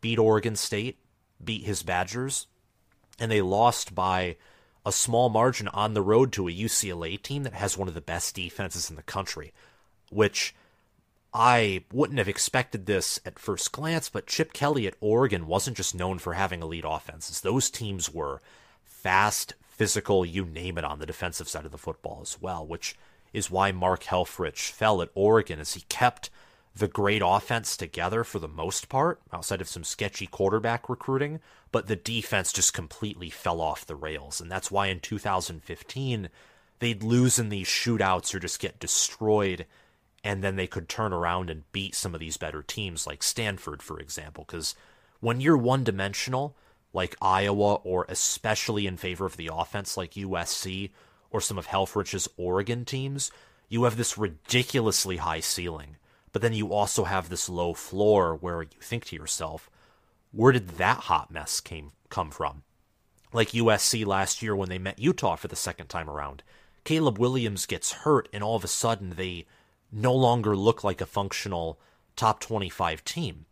beat 0.00 0.18
Oregon 0.18 0.56
State, 0.56 0.98
beat 1.42 1.64
his 1.64 1.82
Badgers, 1.82 2.46
and 3.18 3.30
they 3.30 3.40
lost 3.40 3.94
by 3.94 4.36
a 4.84 4.92
small 4.92 5.28
margin 5.28 5.68
on 5.68 5.94
the 5.94 6.02
road 6.02 6.32
to 6.32 6.48
a 6.48 6.52
UCLA 6.52 7.20
team 7.20 7.42
that 7.42 7.54
has 7.54 7.76
one 7.76 7.88
of 7.88 7.94
the 7.94 8.00
best 8.00 8.34
defenses 8.34 8.88
in 8.88 8.96
the 8.96 9.02
country, 9.02 9.52
which 10.10 10.54
I 11.34 11.84
wouldn't 11.92 12.18
have 12.18 12.28
expected 12.28 12.86
this 12.86 13.20
at 13.26 13.38
first 13.38 13.72
glance, 13.72 14.08
but 14.08 14.26
Chip 14.26 14.52
Kelly 14.52 14.86
at 14.86 14.94
Oregon 15.00 15.46
wasn't 15.46 15.76
just 15.76 15.94
known 15.94 16.18
for 16.18 16.34
having 16.34 16.62
elite 16.62 16.84
offenses. 16.86 17.40
Those 17.40 17.68
teams 17.68 18.12
were 18.14 18.40
fast, 18.84 19.54
physical, 19.68 20.24
you 20.24 20.44
name 20.44 20.78
it 20.78 20.84
on 20.84 20.98
the 20.98 21.06
defensive 21.06 21.48
side 21.48 21.66
of 21.66 21.72
the 21.72 21.78
football 21.78 22.20
as 22.22 22.40
well, 22.40 22.66
which 22.66 22.96
is 23.32 23.50
why 23.50 23.72
Mark 23.72 24.04
Helfrich 24.04 24.70
fell 24.70 25.02
at 25.02 25.10
Oregon 25.14 25.60
as 25.60 25.74
he 25.74 25.82
kept 25.88 26.30
the 26.76 26.88
great 26.88 27.22
offense 27.24 27.74
together 27.74 28.22
for 28.22 28.38
the 28.38 28.48
most 28.48 28.90
part, 28.90 29.18
outside 29.32 29.62
of 29.62 29.68
some 29.68 29.82
sketchy 29.82 30.26
quarterback 30.26 30.90
recruiting, 30.90 31.40
but 31.72 31.86
the 31.86 31.96
defense 31.96 32.52
just 32.52 32.74
completely 32.74 33.30
fell 33.30 33.62
off 33.62 33.86
the 33.86 33.96
rails. 33.96 34.42
And 34.42 34.50
that's 34.50 34.70
why 34.70 34.88
in 34.88 35.00
2015, 35.00 36.28
they'd 36.78 37.02
lose 37.02 37.38
in 37.38 37.48
these 37.48 37.66
shootouts 37.66 38.34
or 38.34 38.40
just 38.40 38.60
get 38.60 38.78
destroyed, 38.78 39.64
and 40.22 40.44
then 40.44 40.56
they 40.56 40.66
could 40.66 40.86
turn 40.86 41.14
around 41.14 41.48
and 41.48 41.70
beat 41.72 41.94
some 41.94 42.12
of 42.12 42.20
these 42.20 42.36
better 42.36 42.62
teams, 42.62 43.06
like 43.06 43.22
Stanford, 43.22 43.82
for 43.82 43.98
example. 43.98 44.44
Because 44.46 44.74
when 45.20 45.40
you're 45.40 45.56
one 45.56 45.82
dimensional, 45.82 46.56
like 46.92 47.16
Iowa, 47.22 47.76
or 47.76 48.04
especially 48.10 48.86
in 48.86 48.98
favor 48.98 49.24
of 49.24 49.38
the 49.38 49.50
offense 49.50 49.96
like 49.96 50.12
USC 50.12 50.90
or 51.30 51.40
some 51.40 51.56
of 51.56 51.66
Helfrich's 51.66 52.28
Oregon 52.36 52.84
teams, 52.84 53.30
you 53.70 53.84
have 53.84 53.96
this 53.96 54.18
ridiculously 54.18 55.16
high 55.16 55.40
ceiling. 55.40 55.96
But 56.36 56.42
then 56.42 56.52
you 56.52 56.70
also 56.70 57.04
have 57.04 57.30
this 57.30 57.48
low 57.48 57.72
floor 57.72 58.36
where 58.36 58.60
you 58.60 58.68
think 58.78 59.06
to 59.06 59.16
yourself, 59.16 59.70
where 60.32 60.52
did 60.52 60.68
that 60.76 60.98
hot 61.04 61.30
mess 61.30 61.60
came 61.60 61.92
come 62.10 62.30
from? 62.30 62.62
Like 63.32 63.52
USC 63.52 64.04
last 64.04 64.42
year 64.42 64.54
when 64.54 64.68
they 64.68 64.76
met 64.76 64.98
Utah 64.98 65.36
for 65.36 65.48
the 65.48 65.56
second 65.56 65.86
time 65.86 66.10
around. 66.10 66.42
Caleb 66.84 67.16
Williams 67.16 67.64
gets 67.64 67.90
hurt 68.04 68.28
and 68.34 68.44
all 68.44 68.54
of 68.54 68.64
a 68.64 68.68
sudden 68.68 69.14
they 69.16 69.46
no 69.90 70.14
longer 70.14 70.54
look 70.54 70.84
like 70.84 71.00
a 71.00 71.06
functional 71.06 71.80
top 72.16 72.40
25 72.40 73.02
team. 73.02 73.46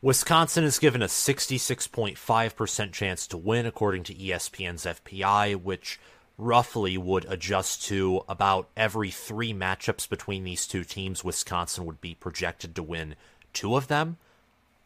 Wisconsin 0.00 0.62
is 0.62 0.78
given 0.78 1.02
a 1.02 1.06
66.5% 1.06 2.92
chance 2.92 3.26
to 3.26 3.36
win, 3.36 3.66
according 3.66 4.04
to 4.04 4.14
ESPN's 4.14 4.84
FPI, 4.84 5.60
which 5.60 5.98
roughly 6.38 6.96
would 6.96 7.26
adjust 7.28 7.84
to 7.86 8.22
about 8.28 8.70
every 8.76 9.10
three 9.10 9.52
matchups 9.52 10.08
between 10.08 10.44
these 10.44 10.66
two 10.66 10.84
teams. 10.84 11.24
Wisconsin 11.24 11.84
would 11.84 12.00
be 12.00 12.14
projected 12.14 12.74
to 12.76 12.82
win 12.82 13.16
two 13.52 13.76
of 13.76 13.88
them. 13.88 14.16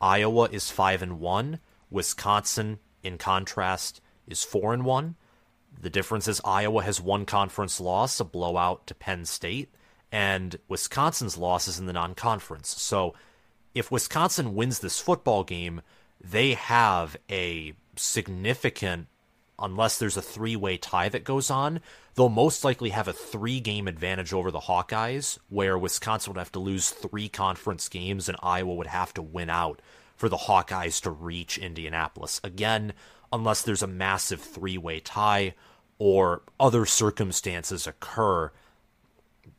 Iowa 0.00 0.48
is 0.50 0.70
five 0.70 1.02
and 1.02 1.20
one. 1.20 1.60
Wisconsin, 1.90 2.78
in 3.02 3.18
contrast, 3.18 4.00
is 4.26 4.42
four 4.42 4.72
and 4.72 4.84
one. 4.84 5.14
The 5.80 5.90
difference 5.90 6.26
is 6.26 6.40
Iowa 6.44 6.82
has 6.82 7.00
one 7.00 7.26
conference 7.26 7.80
loss, 7.80 8.18
a 8.18 8.24
blowout 8.24 8.86
to 8.86 8.94
Penn 8.94 9.24
State, 9.24 9.68
and 10.10 10.56
Wisconsin's 10.68 11.36
loss 11.36 11.68
is 11.68 11.78
in 11.78 11.86
the 11.86 11.92
non 11.92 12.14
conference. 12.14 12.68
So 12.68 13.14
if 13.74 13.90
Wisconsin 13.90 14.54
wins 14.54 14.78
this 14.78 15.00
football 15.00 15.44
game, 15.44 15.82
they 16.20 16.54
have 16.54 17.16
a 17.30 17.74
significant, 17.96 19.08
unless 19.58 19.98
there's 19.98 20.16
a 20.16 20.22
three 20.22 20.56
way 20.56 20.76
tie 20.76 21.08
that 21.08 21.24
goes 21.24 21.50
on, 21.50 21.80
they'll 22.14 22.28
most 22.28 22.64
likely 22.64 22.90
have 22.90 23.08
a 23.08 23.12
three 23.12 23.60
game 23.60 23.88
advantage 23.88 24.32
over 24.32 24.50
the 24.50 24.60
Hawkeyes, 24.60 25.38
where 25.48 25.78
Wisconsin 25.78 26.32
would 26.32 26.38
have 26.38 26.52
to 26.52 26.58
lose 26.58 26.90
three 26.90 27.28
conference 27.28 27.88
games 27.88 28.28
and 28.28 28.38
Iowa 28.42 28.74
would 28.74 28.86
have 28.88 29.14
to 29.14 29.22
win 29.22 29.50
out 29.50 29.80
for 30.16 30.28
the 30.28 30.36
Hawkeyes 30.36 31.00
to 31.02 31.10
reach 31.10 31.58
Indianapolis. 31.58 32.40
Again, 32.44 32.92
unless 33.32 33.62
there's 33.62 33.82
a 33.82 33.86
massive 33.86 34.40
three 34.40 34.78
way 34.78 35.00
tie 35.00 35.54
or 35.98 36.42
other 36.58 36.84
circumstances 36.86 37.86
occur, 37.86 38.50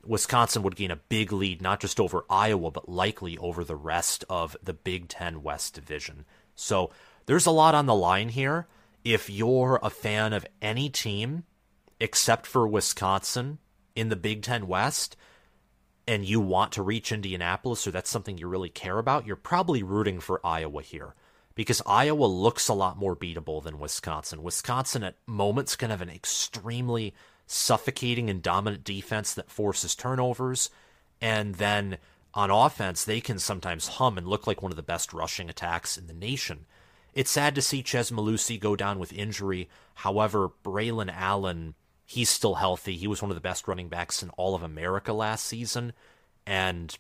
Wisconsin 0.06 0.64
would 0.64 0.76
gain 0.76 0.92
a 0.92 0.98
big 0.98 1.32
lead, 1.32 1.62
not 1.62 1.80
just 1.80 2.00
over 2.00 2.26
Iowa, 2.30 2.72
but 2.72 2.90
likely 2.90 3.38
over 3.38 3.64
the 3.64 3.76
rest 3.76 4.26
of 4.30 4.56
the 4.62 4.74
Big 4.74 5.08
Ten 5.08 5.44
West 5.44 5.74
Division. 5.74 6.26
So 6.56 6.92
there's 7.26 7.46
a 7.46 7.52
lot 7.52 7.76
on 7.76 7.86
the 7.86 7.96
line 7.96 8.30
here. 8.30 8.68
If 9.04 9.30
you're 9.30 9.80
a 9.84 9.90
fan 9.90 10.34
of 10.34 10.46
any 10.62 10.90
team 10.90 11.44
except 12.00 12.48
for 12.48 12.68
Wisconsin 12.68 13.60
in 13.96 14.10
the 14.10 14.16
Big 14.16 14.42
Ten 14.42 14.68
West, 14.68 15.16
and 16.08 16.26
you 16.26 16.40
want 16.40 16.74
to 16.74 16.82
reach 16.82 17.12
Indianapolis, 17.12 17.88
or 17.88 17.92
that's 17.92 18.10
something 18.10 18.38
you 18.38 18.48
really 18.48 18.70
care 18.70 18.98
about, 18.98 19.26
you're 19.26 19.36
probably 19.36 19.84
rooting 19.84 20.20
for 20.20 20.46
Iowa 20.46 20.82
here 20.82 21.16
because 21.56 21.82
Iowa 21.86 22.26
looks 22.26 22.68
a 22.68 22.74
lot 22.74 22.98
more 22.98 23.16
beatable 23.16 23.64
than 23.64 23.80
Wisconsin. 23.80 24.44
Wisconsin 24.44 25.04
at 25.04 25.18
moments 25.28 25.76
can 25.76 25.92
have 25.92 26.02
an 26.02 26.10
extremely 26.10 27.14
suffocating 27.46 28.30
and 28.30 28.42
dominant 28.42 28.84
defense 28.84 29.34
that 29.34 29.52
forces 29.52 29.96
turnovers. 29.96 30.70
And 31.22 31.56
then 31.56 32.00
on 32.34 32.50
offense, 32.50 33.04
they 33.04 33.22
can 33.22 33.40
sometimes 33.40 33.88
hum 33.88 34.18
and 34.18 34.28
look 34.28 34.48
like 34.48 34.62
one 34.62 34.72
of 34.72 34.76
the 34.76 34.84
best 34.84 35.14
rushing 35.14 35.50
attacks 35.50 35.98
in 35.98 36.08
the 36.08 36.14
nation. 36.14 36.66
It's 37.14 37.32
sad 37.32 37.56
to 37.56 37.62
see 37.62 37.84
Chez 37.84 38.12
Mellusi 38.12 38.60
go 38.60 38.76
down 38.76 39.00
with 39.00 39.14
injury. 39.14 39.70
However, 39.96 40.50
Braylon 40.64 41.14
Allen, 41.14 41.76
he's 42.06 42.30
still 42.30 42.56
healthy. 42.56 42.96
He 42.96 43.08
was 43.08 43.22
one 43.22 43.32
of 43.32 43.36
the 43.36 43.42
best 43.42 43.68
running 43.68 43.90
backs 43.90 44.24
in 44.24 44.30
all 44.32 44.56
of 44.56 44.64
America 44.64 45.14
last 45.14 45.46
season. 45.46 45.94
And 46.46 46.98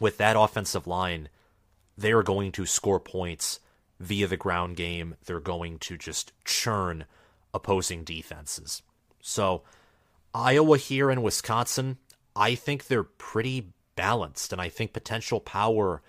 with 0.00 0.16
that 0.18 0.36
offensive 0.36 0.86
line, 0.86 1.28
they 1.96 2.12
are 2.12 2.22
going 2.22 2.52
to 2.52 2.66
score 2.66 3.00
points 3.00 3.60
via 4.00 4.26
the 4.26 4.36
ground 4.36 4.76
game. 4.76 5.16
They're 5.24 5.40
going 5.40 5.78
to 5.80 5.96
just 5.96 6.32
churn 6.44 7.04
opposing 7.52 8.04
defenses. 8.04 8.82
So, 9.20 9.62
Iowa 10.34 10.76
here 10.78 11.10
and 11.10 11.22
Wisconsin, 11.22 11.98
I 12.34 12.56
think 12.56 12.86
they're 12.86 13.04
pretty 13.04 13.72
balanced, 13.94 14.52
and 14.52 14.60
I 14.60 14.68
think 14.68 14.92
potential 14.92 15.38
power 15.38 16.02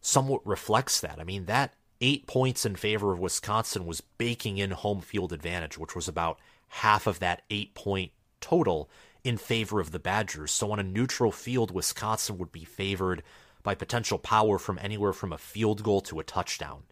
somewhat 0.00 0.46
reflects 0.46 1.00
that. 1.00 1.18
I 1.18 1.24
mean, 1.24 1.46
that 1.46 1.74
eight 2.04 2.26
points 2.26 2.66
in 2.66 2.76
favor 2.76 3.12
of 3.12 3.18
Wisconsin 3.18 3.86
was 3.86 4.02
baking 4.02 4.58
in 4.58 4.72
home 4.72 5.00
field 5.00 5.32
advantage, 5.32 5.78
which 5.78 5.96
was 5.96 6.06
about 6.06 6.38
half 6.68 7.06
of 7.06 7.18
that 7.20 7.40
eight 7.48 7.74
point 7.74 8.12
total 8.42 8.90
in 9.24 9.38
favor 9.38 9.80
of 9.80 9.90
the 9.90 9.98
Badgers. 9.98 10.52
So, 10.52 10.70
on 10.70 10.78
a 10.78 10.82
neutral 10.82 11.32
field, 11.32 11.70
Wisconsin 11.70 12.36
would 12.36 12.52
be 12.52 12.64
favored 12.64 13.22
by 13.62 13.74
potential 13.74 14.18
power 14.18 14.58
from 14.58 14.78
anywhere 14.82 15.14
from 15.14 15.32
a 15.32 15.38
field 15.38 15.82
goal 15.82 16.02
to 16.02 16.20
a 16.20 16.24
touchdown. 16.24 16.82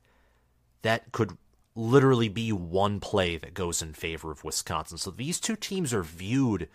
That 0.80 1.12
could 1.12 1.36
literally 1.74 2.30
be 2.30 2.50
one 2.50 2.98
play 2.98 3.36
that 3.36 3.52
goes 3.52 3.82
in 3.82 3.92
favor 3.92 4.30
of 4.30 4.44
Wisconsin. 4.44 4.96
So 4.96 5.10
these 5.10 5.38
two 5.38 5.56
teams 5.56 5.92
are 5.92 6.02
viewed 6.02 6.70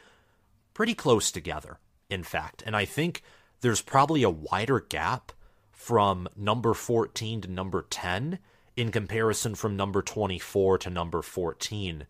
pretty 0.75 0.93
close 0.93 1.31
together, 1.31 1.79
in 2.07 2.21
fact. 2.21 2.61
And 2.65 2.75
I 2.75 2.85
think 2.85 3.23
there's 3.61 3.81
probably 3.81 4.21
a 4.21 4.29
wider 4.29 4.79
gap 4.79 5.31
from 5.77 6.27
number 6.35 6.73
14 6.73 7.41
to 7.41 7.47
number 7.47 7.85
10 7.87 8.39
in 8.75 8.91
comparison 8.91 9.53
from 9.53 9.77
number 9.77 10.01
24 10.01 10.79
to 10.79 10.89
number 10.89 11.21
14, 11.21 12.07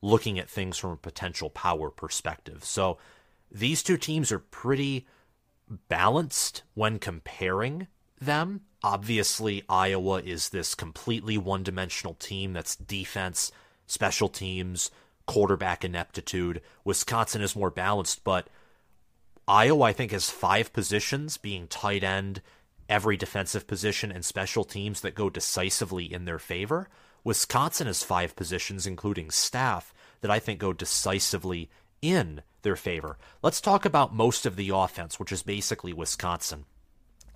looking 0.00 0.38
at 0.38 0.48
things 0.48 0.78
from 0.78 0.92
a 0.92 0.96
potential 0.96 1.50
power 1.50 1.90
perspective. 1.90 2.64
So 2.64 2.96
these 3.50 3.82
two 3.82 3.98
teams 3.98 4.32
are 4.32 4.38
pretty 4.38 5.06
balanced 5.88 6.62
when 6.72 6.98
comparing 6.98 7.88
them. 8.18 8.62
Obviously, 8.82 9.64
Iowa 9.68 10.22
is 10.22 10.48
this 10.48 10.74
completely 10.74 11.36
one 11.36 11.62
dimensional 11.62 12.14
team 12.14 12.54
that's 12.54 12.74
defense, 12.74 13.52
special 13.86 14.30
teams, 14.30 14.90
quarterback 15.26 15.84
ineptitude. 15.84 16.62
Wisconsin 16.84 17.42
is 17.42 17.54
more 17.54 17.70
balanced, 17.70 18.24
but 18.24 18.48
Iowa, 19.46 19.84
I 19.84 19.92
think, 19.92 20.12
has 20.12 20.30
five 20.30 20.72
positions 20.72 21.36
being 21.36 21.66
tight 21.66 22.02
end, 22.02 22.40
every 22.90 23.16
defensive 23.16 23.66
position, 23.66 24.12
and 24.12 24.24
special 24.24 24.64
teams 24.64 25.00
that 25.00 25.14
go 25.14 25.30
decisively 25.30 26.12
in 26.12 26.26
their 26.26 26.38
favor. 26.38 26.88
Wisconsin 27.22 27.86
has 27.86 28.02
five 28.02 28.34
positions, 28.34 28.86
including 28.86 29.30
staff, 29.30 29.94
that 30.20 30.30
I 30.30 30.38
think 30.38 30.58
go 30.58 30.72
decisively 30.72 31.70
in 32.02 32.42
their 32.62 32.76
favor. 32.76 33.16
Let's 33.42 33.60
talk 33.60 33.84
about 33.84 34.14
most 34.14 34.44
of 34.44 34.56
the 34.56 34.70
offense, 34.70 35.18
which 35.18 35.32
is 35.32 35.42
basically 35.42 35.92
Wisconsin. 35.92 36.64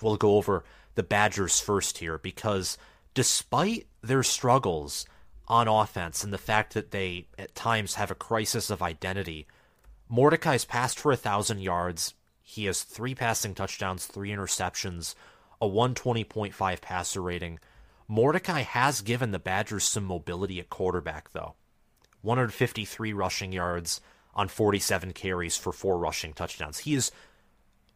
We'll 0.02 0.16
go 0.16 0.36
over 0.36 0.64
the 0.96 1.02
Badgers 1.02 1.60
first 1.60 1.98
here 1.98 2.18
because 2.18 2.76
despite 3.14 3.86
their 4.02 4.22
struggles 4.22 5.06
on 5.46 5.68
offense 5.68 6.24
and 6.24 6.32
the 6.32 6.38
fact 6.38 6.74
that 6.74 6.90
they 6.90 7.28
at 7.38 7.54
times 7.54 7.94
have 7.94 8.10
a 8.10 8.16
crisis 8.16 8.70
of 8.70 8.82
identity, 8.82 9.46
Mordecai's 10.08 10.64
passed 10.64 10.98
for 10.98 11.12
a 11.12 11.16
thousand 11.16 11.60
yards. 11.60 12.14
He 12.42 12.66
has 12.66 12.82
three 12.82 13.14
passing 13.14 13.54
touchdowns, 13.54 14.06
three 14.06 14.30
interceptions, 14.30 15.14
a 15.64 15.68
120.5 15.68 16.80
passer 16.80 17.22
rating. 17.22 17.58
Mordecai 18.06 18.60
has 18.60 19.00
given 19.00 19.30
the 19.30 19.38
Badgers 19.38 19.84
some 19.84 20.04
mobility 20.04 20.60
at 20.60 20.70
quarterback, 20.70 21.32
though. 21.32 21.54
153 22.22 23.12
rushing 23.12 23.52
yards 23.52 24.00
on 24.34 24.48
47 24.48 25.12
carries 25.12 25.56
for 25.56 25.72
four 25.72 25.98
rushing 25.98 26.32
touchdowns. 26.32 26.80
He 26.80 26.94
is 26.94 27.10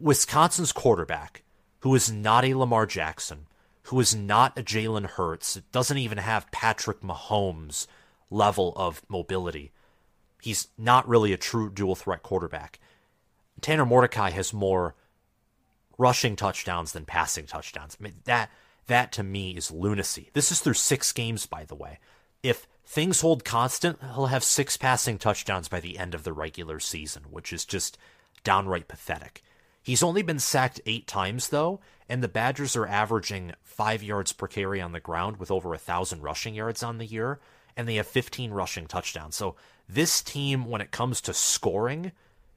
Wisconsin's 0.01 0.73
quarterback 0.73 1.43
who 1.81 1.95
is 1.95 2.11
not 2.11 2.45
a 2.45 2.55
Lamar 2.55 2.87
Jackson, 2.87 3.47
who 3.85 4.01
is 4.01 4.15
not 4.15 4.59
a 4.59 4.63
Jalen 4.63 5.07
Hurts, 5.07 5.61
doesn't 5.73 5.99
even 5.99 6.19
have 6.19 6.51
Patrick 6.51 7.01
Mahomes 7.01 7.87
level 8.31 8.73
of 8.77 9.03
mobility. 9.09 9.73
He's 10.43 10.69
not 10.77 11.09
really 11.09 11.33
a 11.33 11.39
true 11.39 11.71
dual 11.71 11.95
threat 11.95 12.23
quarterback. 12.23 12.79
Tanner 13.61 13.87
Mordecai 13.87 14.31
has 14.31 14.53
more 14.53 14.95
rushing 15.99 16.37
touchdowns 16.37 16.93
than 16.93 17.05
passing 17.05 17.47
touchdowns. 17.47 17.97
I 18.01 18.05
mean, 18.05 18.15
that 18.25 18.51
that 18.87 19.13
to 19.13 19.23
me 19.23 19.51
is 19.51 19.71
lunacy. 19.71 20.31
This 20.33 20.51
is 20.51 20.61
through 20.61 20.75
six 20.75 21.13
games, 21.13 21.45
by 21.45 21.65
the 21.65 21.75
way. 21.75 21.99
If 22.43 22.67
things 22.87 23.21
hold 23.21 23.45
constant, 23.45 23.99
he'll 24.15 24.27
have 24.27 24.45
six 24.45 24.77
passing 24.79 25.19
touchdowns 25.19 25.69
by 25.69 25.81
the 25.81 25.99
end 25.99 26.15
of 26.15 26.25
the 26.25 26.33
regular 26.33 26.81
season, 26.81 27.25
which 27.31 27.53
is 27.53 27.67
just 27.67 27.99
downright 28.45 28.89
pathetic. 28.89 29.43
He's 29.83 30.03
only 30.03 30.23
been 30.23 30.39
sacked 30.39 30.81
eight 30.87 31.07
times, 31.07 31.49
though, 31.49 31.81
and 32.09 32.23
the 32.23 32.29
Badgers 32.29 32.77
are 32.77 32.87
averaging 32.87 33.53
five 33.63 34.03
yards 34.03 34.33
per 34.33 34.47
carry 34.47 34.81
on 34.81 34.93
the 34.93 35.01
ground 35.01 35.39
with 35.39 35.51
over 35.51 35.75
a 35.75 35.79
thousand 35.79 36.23
rushing 36.23 36.55
yards 36.55 36.83
on 36.83 36.99
the 36.99 37.07
year, 37.07 37.41
and 37.77 37.87
they 37.87 37.97
have 37.97 38.07
15 38.07 38.51
rushing 38.51 38.87
touchdowns. 38.87 39.37
So 39.37 39.57
this 39.89 40.23
team, 40.23 40.65
when 40.67 40.81
it 40.81 40.91
comes 40.91 41.21
to 41.23 41.35
scoring, 41.35 42.13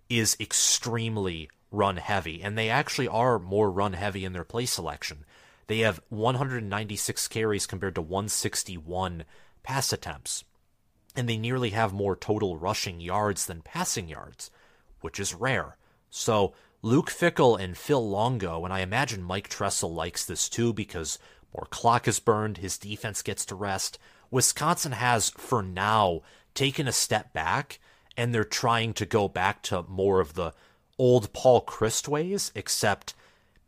is 0.10 0.36
extremely 0.40 1.50
run 1.72 1.98
heavy, 1.98 2.42
and 2.42 2.58
they 2.58 2.70
actually 2.70 3.08
are 3.08 3.40
more 3.40 3.72
run 3.72 3.94
heavy 3.94 4.26
in 4.26 4.34
their 4.34 4.44
play 4.44 4.66
selection. 4.66 5.26
They 5.68 5.80
have 5.80 6.02
196 6.10 7.28
carries 7.30 7.66
compared 7.66 7.96
to 7.96 8.02
161 8.02 9.24
pass 9.64 9.94
attempts, 9.94 10.44
and 11.16 11.28
they 11.28 11.38
nearly 11.38 11.70
have 11.70 11.94
more 11.94 12.16
total 12.16 12.58
rushing 12.58 13.00
yards 13.00 13.46
than 13.46 13.62
passing 13.62 14.10
yards, 14.10 14.52
which 15.00 15.20
is 15.20 15.34
rare. 15.34 15.78
So 16.10 16.54
Luke 16.82 17.10
Fickell 17.10 17.60
and 17.60 17.78
Phil 17.78 18.08
Longo, 18.08 18.66
and 18.66 18.74
I 18.74 18.80
imagine 18.80 19.24
Mike 19.24 19.48
Tressel 19.48 19.94
likes 19.94 20.26
this 20.26 20.50
too 20.50 20.74
because 20.74 21.20
more 21.56 21.68
clock 21.70 22.08
is 22.08 22.20
burned, 22.20 22.58
his 22.58 22.78
defense 22.78 23.22
gets 23.22 23.46
to 23.46 23.56
rest. 23.56 23.98
Wisconsin 24.30 24.94
has, 24.94 25.30
for 25.30 25.62
now, 25.62 26.22
taken 26.54 26.88
a 26.88 26.92
step 26.92 27.34
back, 27.34 27.80
and 28.18 28.34
they're 28.34 28.44
trying 28.44 28.94
to 28.96 29.06
go 29.06 29.28
back 29.28 29.62
to 29.64 29.84
more 29.84 30.20
of 30.20 30.34
the 30.34 30.54
old 30.98 31.34
Paul 31.34 31.64
Chryst 31.66 32.08
ways, 32.08 32.52
except 32.56 33.14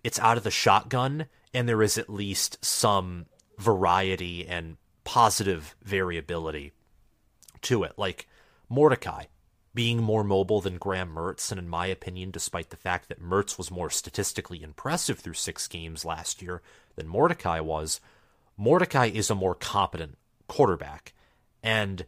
it's 0.04 0.20
out 0.20 0.38
of 0.38 0.44
the 0.44 0.52
shotgun, 0.52 1.28
and 1.54 1.68
there 1.68 1.82
is 1.82 1.98
at 1.98 2.10
least 2.10 2.64
some 2.64 3.26
variety 3.58 4.48
and 4.48 4.78
positive 5.04 5.76
variability 5.84 6.72
to 7.62 7.84
it. 7.84 7.94
Like 7.98 8.28
Mordecai, 8.70 9.26
being 9.74 10.02
more 10.02 10.24
mobile 10.24 10.62
than 10.62 10.78
Graham 10.78 11.14
Mertz, 11.14 11.52
and 11.52 11.60
in 11.60 11.68
my 11.68 11.88
opinion, 11.88 12.32
despite 12.32 12.70
the 12.70 12.78
fact 12.78 13.10
that 13.10 13.22
Mertz 13.22 13.58
was 13.58 13.72
more 13.72 13.90
statistically 13.90 14.62
impressive 14.62 15.20
through 15.20 15.34
six 15.34 15.68
games 15.68 16.06
last 16.06 16.42
year 16.42 16.62
than 16.96 17.08
Mordecai 17.08 17.60
was, 17.60 18.00
Mordecai 18.56 19.08
is 19.08 19.30
a 19.30 19.36
more 19.36 19.56
competent 19.56 20.18
quarterback. 20.48 21.14
And 21.64 22.06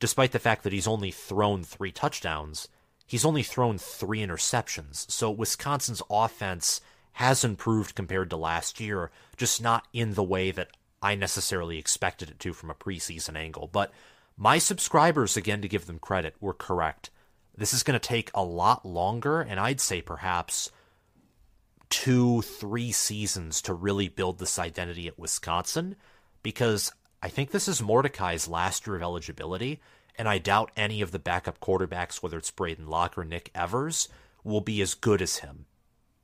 despite 0.00 0.32
the 0.32 0.38
fact 0.38 0.64
that 0.64 0.72
he's 0.72 0.88
only 0.88 1.10
thrown 1.10 1.62
three 1.62 1.92
touchdowns, 1.92 2.68
he's 3.06 3.24
only 3.24 3.42
thrown 3.42 3.78
three 3.78 4.20
interceptions. 4.20 5.10
So 5.10 5.30
Wisconsin's 5.30 6.02
offense 6.10 6.80
has 7.12 7.44
improved 7.44 7.94
compared 7.94 8.30
to 8.30 8.36
last 8.36 8.80
year, 8.80 9.10
just 9.36 9.62
not 9.62 9.86
in 9.92 10.14
the 10.14 10.22
way 10.22 10.50
that 10.50 10.70
I 11.00 11.14
necessarily 11.14 11.78
expected 11.78 12.30
it 12.30 12.40
to 12.40 12.52
from 12.52 12.70
a 12.70 12.74
preseason 12.74 13.36
angle. 13.36 13.68
But 13.70 13.92
my 14.36 14.58
subscribers, 14.58 15.36
again, 15.36 15.62
to 15.62 15.68
give 15.68 15.86
them 15.86 15.98
credit, 15.98 16.34
were 16.40 16.54
correct. 16.54 17.10
This 17.56 17.72
is 17.72 17.84
going 17.84 17.98
to 17.98 18.08
take 18.08 18.30
a 18.34 18.42
lot 18.42 18.84
longer, 18.84 19.40
and 19.40 19.60
I'd 19.60 19.80
say 19.80 20.02
perhaps 20.02 20.72
two, 21.88 22.42
three 22.42 22.90
seasons 22.90 23.62
to 23.62 23.74
really 23.74 24.08
build 24.08 24.40
this 24.40 24.58
identity 24.58 25.06
at 25.06 25.18
Wisconsin, 25.18 25.94
because 26.42 26.90
I 27.22 27.28
think 27.28 27.52
this 27.52 27.68
is 27.68 27.80
Mordecai's 27.80 28.48
last 28.48 28.86
year 28.86 28.96
of 28.96 29.02
eligibility, 29.02 29.80
and 30.16 30.28
I 30.28 30.38
doubt 30.38 30.70
any 30.76 31.00
of 31.00 31.10
the 31.10 31.18
backup 31.18 31.60
quarterbacks, 31.60 32.22
whether 32.22 32.38
it's 32.38 32.50
Braden 32.50 32.88
Locke 32.88 33.18
or 33.18 33.24
Nick 33.24 33.50
Evers, 33.54 34.08
will 34.42 34.60
be 34.60 34.80
as 34.80 34.94
good 34.94 35.20
as 35.20 35.38
him 35.38 35.66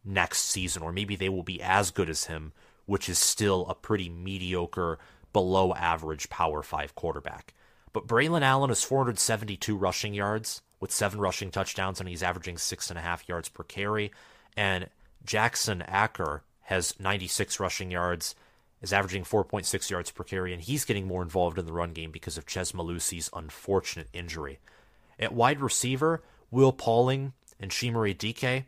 next 0.05 0.45
season, 0.45 0.83
or 0.83 0.93
maybe 0.93 1.17
they 1.17 1.29
will 1.29 1.43
be 1.43 1.61
as 1.63 1.91
good 1.91 2.09
as 2.09 2.25
him, 2.25 2.53
which 2.87 3.09
is 3.09 3.19
still 3.19 3.67
a 3.69 3.75
pretty 3.75 4.09
mediocre, 4.09 4.99
below 5.33 5.73
average 5.75 6.29
Power 6.29 6.63
5 6.63 6.95
quarterback. 6.95 7.55
But 7.93 8.07
Braylon 8.07 8.43
Allen 8.43 8.71
has 8.71 8.83
472 8.83 9.77
rushing 9.77 10.15
yards 10.15 10.63
with 10.79 10.93
seven 10.93 11.21
rushing 11.21 11.51
touchdowns, 11.51 12.01
and 12.01 12.09
he's 12.09 12.23
averaging 12.23 12.59
six 12.59 12.91
and 12.91 12.99
a 12.99 13.03
half 13.03 13.29
yards 13.29 13.49
per 13.49 13.65
carry. 13.65 14.13
And 14.57 14.89
Jackson 15.25 15.83
Acker 15.83 16.43
has 16.63 16.99
96 16.99 17.61
rushing 17.61 17.91
yards, 17.91 18.35
is 18.83 18.93
averaging 18.93 19.25
4.6 19.25 19.91
yards 19.91 20.11
per 20.11 20.25
carry, 20.25 20.53
and 20.53 20.63
he's 20.63 20.85
getting 20.85 21.07
more 21.07 21.23
involved 21.23 21.59
in 21.59 21.67
the 21.67 21.73
run 21.73 21.93
game 21.93 22.11
because 22.11 22.39
of 22.39 22.47
Chez 22.47 22.73
Mellusi's 22.73 23.31
unfortunate 23.33 24.09
injury. 24.13 24.59
At 25.19 25.35
wide 25.35 25.61
receiver, 25.61 26.23
Will 26.51 26.73
Pauling 26.73 27.35
and 27.59 27.71
Chimere 27.71 28.17
Dike, 28.17 28.65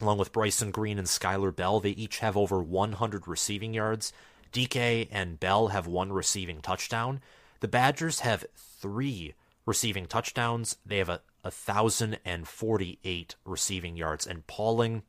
along 0.00 0.18
with 0.18 0.32
Bryson 0.32 0.70
Green 0.70 0.98
and 0.98 1.06
Skylar 1.06 1.54
Bell, 1.54 1.78
they 1.78 1.90
each 1.90 2.18
have 2.20 2.36
over 2.36 2.62
100 2.62 3.28
receiving 3.28 3.74
yards. 3.74 4.12
Dike 4.50 5.08
and 5.10 5.38
Bell 5.38 5.68
have 5.68 5.86
one 5.86 6.12
receiving 6.12 6.60
touchdown. 6.60 7.20
The 7.60 7.68
Badgers 7.68 8.20
have 8.20 8.46
three 8.56 9.34
receiving 9.66 10.06
touchdowns. 10.06 10.76
They 10.86 10.98
have 10.98 11.08
a, 11.08 11.20
a 11.42 11.50
thousand 11.50 12.18
and 12.24 12.46
forty-eight 12.46 13.34
receiving 13.44 13.96
yards. 13.96 14.26
And 14.26 14.46
Pauling, 14.46 15.02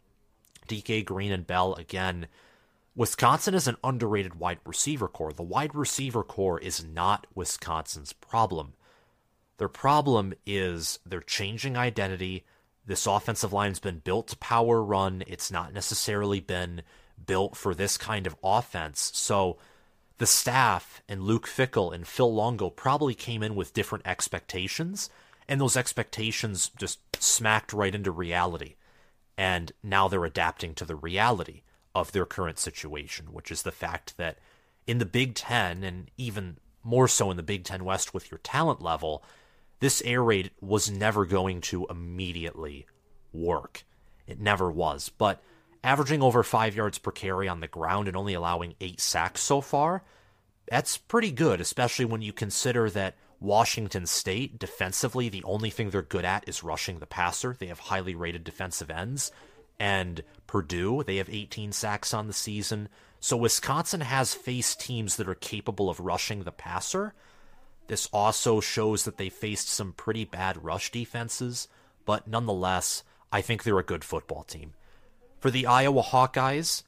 Dike 0.68 1.06
Green, 1.06 1.32
and 1.32 1.46
Bell 1.46 1.74
again. 1.76 2.28
Wisconsin 2.98 3.54
is 3.54 3.68
an 3.68 3.76
underrated 3.84 4.36
wide 4.36 4.60
receiver 4.64 5.10
core. 5.10 5.34
The 5.34 5.44
wide 5.44 5.76
receiver 5.76 6.24
core 6.24 6.58
is 6.60 6.82
not 6.82 7.28
Wisconsin's 7.36 8.14
problem. 8.14 8.74
Their 9.58 9.68
problem 9.68 10.34
is 10.46 11.00
their 11.06 11.20
changing 11.20 11.76
identity. 11.76 12.46
This 12.86 13.06
offensive 13.06 13.52
line's 13.52 13.80
been 13.80 14.00
built 14.00 14.30
to 14.30 14.38
power 14.38 14.82
run. 14.82 15.26
It's 15.28 15.52
not 15.52 15.74
necessarily 15.74 16.40
been 16.40 16.84
built 17.26 17.58
for 17.58 17.76
this 17.76 17.98
kind 17.98 18.26
of 18.26 18.38
offense. 18.42 19.12
So 19.14 19.58
the 20.18 20.26
staff 20.26 21.02
and 21.10 21.22
Luke 21.22 21.48
Fickell 21.48 21.94
and 21.94 22.08
Phil 22.08 22.34
Longo 22.34 22.70
probably 22.70 23.14
came 23.14 23.44
in 23.44 23.56
with 23.56 23.74
different 23.74 24.08
expectations, 24.08 25.10
and 25.50 25.60
those 25.60 25.76
expectations 25.76 26.72
just 26.78 27.00
smacked 27.22 27.74
right 27.74 27.94
into 27.94 28.12
reality. 28.12 28.76
And 29.38 29.74
now 29.84 30.08
they're 30.08 30.24
adapting 30.24 30.74
to 30.76 30.86
the 30.86 30.96
reality 30.96 31.64
of 31.96 32.12
their 32.12 32.26
current 32.26 32.60
situation, 32.60 33.28
which 33.32 33.50
is 33.50 33.64
the 33.64 33.72
fact 33.72 34.18
that 34.18 34.38
in 34.86 35.00
the 35.00 35.06
Big 35.06 35.34
Ten, 35.34 35.84
and 35.84 36.12
even 36.18 36.58
more 36.84 37.08
so 37.08 37.32
in 37.32 37.38
the 37.38 37.44
Big 37.44 37.64
Ten 37.64 37.86
West 37.86 38.14
with 38.14 38.30
your 38.30 38.38
talent 38.40 38.82
level, 38.82 39.24
this 39.80 40.02
air 40.04 40.22
raid 40.22 40.52
was 40.62 40.92
never 40.92 41.26
going 41.26 41.62
to 41.62 41.88
immediately 41.90 42.86
work. 43.34 43.84
It 44.28 44.40
never 44.40 44.72
was. 44.72 45.10
But 45.10 45.42
averaging 45.84 46.22
over 46.22 46.44
five 46.44 46.76
yards 46.76 46.98
per 46.98 47.12
carry 47.12 47.48
on 47.48 47.62
the 47.62 47.68
ground 47.68 48.08
and 48.08 48.18
only 48.18 48.34
allowing 48.34 48.76
eight 48.82 49.00
sacks 49.00 49.42
so 49.42 49.62
far, 49.62 50.04
that's 50.70 50.98
pretty 50.98 51.32
good, 51.32 51.62
especially 51.62 52.06
when 52.06 52.22
you 52.22 52.34
consider 52.34 52.90
that 52.92 53.16
Washington 53.40 54.06
State, 54.06 54.58
defensively, 54.58 55.30
the 55.30 55.44
only 55.44 55.70
thing 55.70 55.90
they're 55.90 56.02
good 56.02 56.26
at 56.26 56.48
is 56.48 56.64
rushing 56.64 57.00
the 57.00 57.06
passer. 57.06 57.56
They 57.58 57.68
have 57.68 57.80
highly 57.80 58.16
rated 58.16 58.44
defensive 58.44 58.90
ends. 58.90 59.32
And 59.80 60.24
Purdue, 60.48 61.04
they 61.04 61.18
have 61.18 61.30
18 61.30 61.72
sacks 61.72 62.14
on 62.14 62.28
the 62.28 62.34
season. 62.34 62.90
So 63.20 63.36
Wisconsin 63.38 64.02
has 64.02 64.34
faced 64.34 64.80
teams 64.80 65.16
that 65.18 65.28
are 65.28 65.36
capable 65.36 65.90
of 65.90 66.00
rushing 66.00 66.44
the 66.44 66.52
passer. 66.52 67.14
This 67.88 68.08
also 68.12 68.60
shows 68.62 69.04
that 69.04 69.18
they 69.18 69.30
faced 69.30 69.70
some 69.70 69.94
pretty 69.94 70.26
bad 70.26 70.64
rush 70.64 70.92
defenses, 70.92 71.68
but 72.06 72.28
nonetheless, 72.28 73.04
I 73.32 73.42
think 73.42 73.64
they're 73.64 73.80
a 73.80 73.84
good 73.84 74.04
football 74.04 74.44
team. 74.44 74.74
For 75.40 75.52
the 75.52 75.68
Iowa 75.68 76.02
Hawkeyes, 76.02 76.84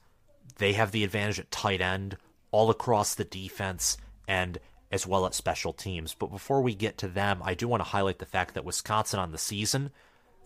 they 0.58 0.72
have 0.72 0.90
the 0.90 1.04
advantage 1.04 1.38
at 1.38 1.50
tight 1.50 1.80
end, 1.80 2.16
all 2.50 2.70
across 2.70 3.14
the 3.14 3.24
defense, 3.24 3.96
and 4.26 4.58
as 4.90 5.06
well 5.06 5.26
at 5.26 5.34
special 5.34 5.72
teams. 5.72 6.14
But 6.14 6.30
before 6.30 6.62
we 6.62 6.74
get 6.74 6.98
to 6.98 7.08
them, 7.08 7.40
I 7.44 7.54
do 7.54 7.68
want 7.68 7.80
to 7.80 7.88
highlight 7.88 8.18
the 8.18 8.26
fact 8.26 8.54
that 8.54 8.64
Wisconsin 8.64 9.20
on 9.20 9.32
the 9.32 9.38
season 9.38 9.90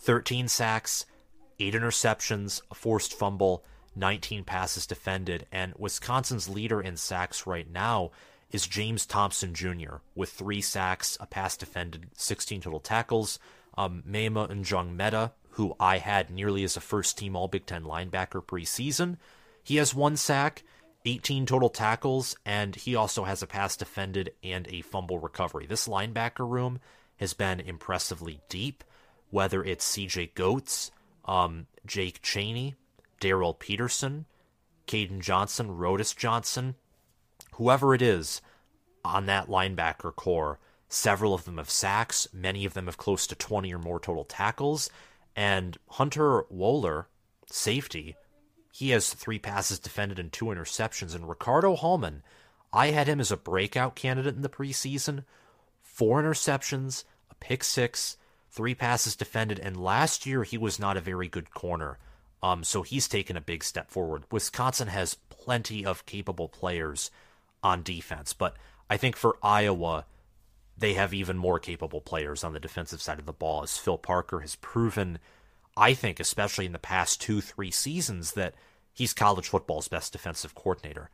13 0.00 0.48
sacks, 0.48 1.06
8 1.62 1.74
interceptions, 1.74 2.60
a 2.70 2.74
forced 2.74 3.14
fumble, 3.14 3.64
19 3.94 4.44
passes 4.44 4.86
defended, 4.86 5.46
and 5.52 5.74
Wisconsin's 5.78 6.48
leader 6.48 6.80
in 6.80 6.96
sacks 6.96 7.46
right 7.46 7.70
now 7.70 8.10
is 8.50 8.66
James 8.66 9.06
Thompson 9.06 9.54
Jr. 9.54 9.96
with 10.14 10.30
three 10.30 10.60
sacks, 10.60 11.16
a 11.20 11.26
pass 11.26 11.56
defended, 11.56 12.06
16 12.14 12.62
total 12.62 12.80
tackles. 12.80 13.38
Um, 13.78 14.02
Maema 14.06 14.50
Njongmeta 14.50 15.32
who 15.52 15.74
I 15.78 15.98
had 15.98 16.30
nearly 16.30 16.64
as 16.64 16.76
a 16.76 16.80
first 16.80 17.18
team 17.18 17.36
All 17.36 17.48
Big 17.48 17.66
Ten 17.66 17.84
linebacker 17.84 18.44
preseason. 18.44 19.16
He 19.62 19.76
has 19.76 19.94
one 19.94 20.16
sack, 20.16 20.62
18 21.04 21.46
total 21.46 21.68
tackles, 21.68 22.36
and 22.44 22.74
he 22.74 22.94
also 22.94 23.24
has 23.24 23.42
a 23.42 23.46
pass 23.46 23.76
defended 23.76 24.32
and 24.42 24.66
a 24.68 24.80
fumble 24.82 25.18
recovery. 25.18 25.66
This 25.66 25.88
linebacker 25.88 26.48
room 26.48 26.80
has 27.18 27.34
been 27.34 27.60
impressively 27.60 28.40
deep, 28.48 28.82
whether 29.30 29.62
it's 29.62 29.96
CJ 29.96 30.34
Goetz, 30.34 30.90
um, 31.24 31.66
Jake 31.86 32.22
Chaney, 32.22 32.74
Darrell 33.20 33.54
Peterson, 33.54 34.26
Caden 34.86 35.20
Johnson, 35.20 35.68
Rodas 35.68 36.16
Johnson, 36.16 36.74
whoever 37.54 37.94
it 37.94 38.02
is 38.02 38.40
on 39.04 39.26
that 39.26 39.48
linebacker 39.48 40.14
core. 40.14 40.58
Several 40.88 41.32
of 41.32 41.44
them 41.44 41.56
have 41.56 41.70
sacks, 41.70 42.28
many 42.32 42.64
of 42.64 42.74
them 42.74 42.86
have 42.86 42.98
close 42.98 43.26
to 43.26 43.34
20 43.34 43.72
or 43.72 43.78
more 43.78 43.98
total 43.98 44.24
tackles, 44.24 44.90
and 45.34 45.78
Hunter 45.88 46.44
Wohler, 46.52 47.06
safety, 47.46 48.16
he 48.72 48.90
has 48.90 49.12
three 49.12 49.38
passes 49.38 49.78
defended 49.78 50.18
and 50.18 50.32
two 50.32 50.46
interceptions. 50.46 51.14
And 51.14 51.28
Ricardo 51.28 51.76
Hallman, 51.76 52.22
I 52.72 52.88
had 52.88 53.06
him 53.06 53.20
as 53.20 53.30
a 53.30 53.36
breakout 53.36 53.94
candidate 53.94 54.34
in 54.34 54.40
the 54.40 54.48
preseason. 54.48 55.24
Four 55.82 56.22
interceptions, 56.22 57.04
a 57.30 57.34
pick 57.34 57.62
six, 57.62 58.16
three 58.52 58.74
passes 58.74 59.16
defended, 59.16 59.58
and 59.58 59.82
last 59.82 60.26
year 60.26 60.44
he 60.44 60.58
was 60.58 60.78
not 60.78 60.96
a 60.96 61.00
very 61.00 61.26
good 61.26 61.50
corner. 61.50 61.98
Um, 62.42 62.64
so 62.64 62.82
he's 62.82 63.08
taken 63.08 63.36
a 63.36 63.40
big 63.40 63.64
step 63.64 63.90
forward. 63.90 64.24
Wisconsin 64.30 64.88
has 64.88 65.16
plenty 65.30 65.86
of 65.86 66.06
capable 66.06 66.48
players 66.48 67.10
on 67.62 67.82
defense, 67.82 68.32
but 68.32 68.54
I 68.90 68.96
think 68.96 69.16
for 69.16 69.38
Iowa, 69.42 70.04
they 70.76 70.94
have 70.94 71.14
even 71.14 71.38
more 71.38 71.58
capable 71.58 72.00
players 72.00 72.44
on 72.44 72.52
the 72.52 72.60
defensive 72.60 73.00
side 73.00 73.18
of 73.18 73.26
the 73.26 73.32
ball, 73.32 73.62
as 73.62 73.78
Phil 73.78 73.98
Parker 73.98 74.40
has 74.40 74.56
proven, 74.56 75.18
I 75.76 75.94
think, 75.94 76.20
especially 76.20 76.66
in 76.66 76.72
the 76.72 76.78
past 76.78 77.20
two, 77.20 77.40
three 77.40 77.70
seasons, 77.70 78.32
that 78.32 78.54
he's 78.92 79.14
college 79.14 79.48
football's 79.48 79.88
best 79.88 80.12
defensive 80.12 80.54
coordinator. 80.54 81.10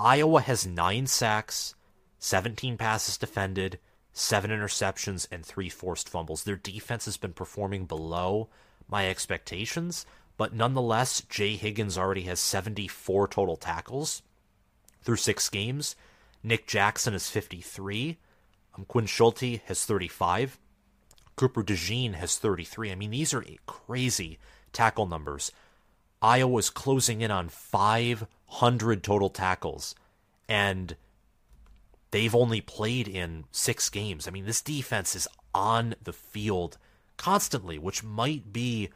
Iowa 0.00 0.40
has 0.42 0.66
nine 0.66 1.06
sacks, 1.06 1.74
17 2.18 2.76
passes 2.76 3.16
defended, 3.16 3.78
seven 4.18 4.50
interceptions, 4.50 5.28
and 5.30 5.46
three 5.46 5.68
forced 5.68 6.08
fumbles. 6.08 6.44
Their 6.44 6.56
defense 6.56 7.04
has 7.04 7.16
been 7.16 7.32
performing 7.32 7.86
below 7.86 8.48
my 8.88 9.08
expectations, 9.08 10.04
but 10.36 10.52
nonetheless, 10.52 11.22
Jay 11.22 11.56
Higgins 11.56 11.96
already 11.96 12.22
has 12.22 12.40
74 12.40 13.28
total 13.28 13.56
tackles 13.56 14.22
through 15.02 15.16
six 15.16 15.48
games. 15.48 15.94
Nick 16.42 16.66
Jackson 16.66 17.14
is 17.14 17.30
53. 17.30 18.18
Um, 18.76 18.84
Quinn 18.86 19.06
Schulte 19.06 19.60
has 19.66 19.84
35. 19.84 20.58
Cooper 21.36 21.62
DeJean 21.62 22.14
has 22.14 22.38
33. 22.38 22.90
I 22.90 22.94
mean, 22.96 23.10
these 23.10 23.32
are 23.32 23.44
crazy 23.66 24.38
tackle 24.72 25.06
numbers. 25.06 25.52
Iowa's 26.20 26.70
closing 26.70 27.20
in 27.20 27.30
on 27.30 27.48
500 27.48 29.04
total 29.04 29.30
tackles, 29.30 29.94
and 30.48 30.96
they've 32.10 32.34
only 32.34 32.60
played 32.60 33.08
in 33.08 33.44
six 33.50 33.88
games. 33.88 34.26
I 34.26 34.30
mean, 34.30 34.46
this 34.46 34.62
defense 34.62 35.14
is 35.16 35.28
on 35.54 35.94
the 36.02 36.12
field 36.12 36.78
constantly, 37.16 37.78
which 37.78 38.02
might 38.04 38.52
be 38.52 38.90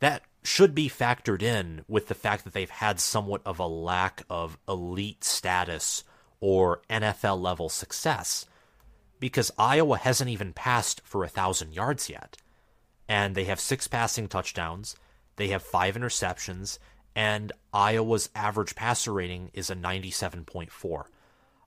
that 0.00 0.22
should 0.42 0.74
be 0.74 0.88
factored 0.88 1.42
in 1.42 1.84
with 1.88 2.08
the 2.08 2.14
fact 2.14 2.44
that 2.44 2.52
they've 2.52 2.68
had 2.68 2.98
somewhat 2.98 3.42
of 3.46 3.58
a 3.58 3.66
lack 3.66 4.24
of 4.28 4.58
elite 4.68 5.22
status 5.24 6.02
or 6.40 6.82
NFL 6.90 7.40
level 7.40 7.68
success 7.68 8.46
because 9.20 9.52
Iowa 9.56 9.98
hasn't 9.98 10.30
even 10.30 10.52
passed 10.52 11.00
for 11.04 11.22
a 11.22 11.28
thousand 11.28 11.74
yards 11.74 12.10
yet. 12.10 12.36
and 13.08 13.34
they 13.34 13.44
have 13.44 13.60
six 13.60 13.86
passing 13.88 14.26
touchdowns. 14.28 14.96
They 15.36 15.48
have 15.48 15.62
five 15.62 15.96
interceptions, 15.96 16.78
and 17.14 17.52
Iowa's 17.72 18.30
average 18.34 18.74
passer 18.74 19.12
rating 19.12 19.50
is 19.52 19.70
a 19.70 19.74
97.4. 19.76 21.04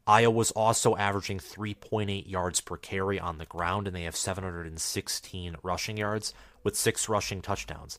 Iowa's 0.07 0.51
also 0.51 0.95
averaging 0.95 1.39
3.8 1.39 2.29
yards 2.29 2.61
per 2.61 2.77
carry 2.77 3.19
on 3.19 3.37
the 3.37 3.45
ground, 3.45 3.87
and 3.87 3.95
they 3.95 4.03
have 4.03 4.15
716 4.15 5.55
rushing 5.63 5.97
yards 5.97 6.33
with 6.63 6.75
six 6.75 7.09
rushing 7.09 7.41
touchdowns. 7.41 7.97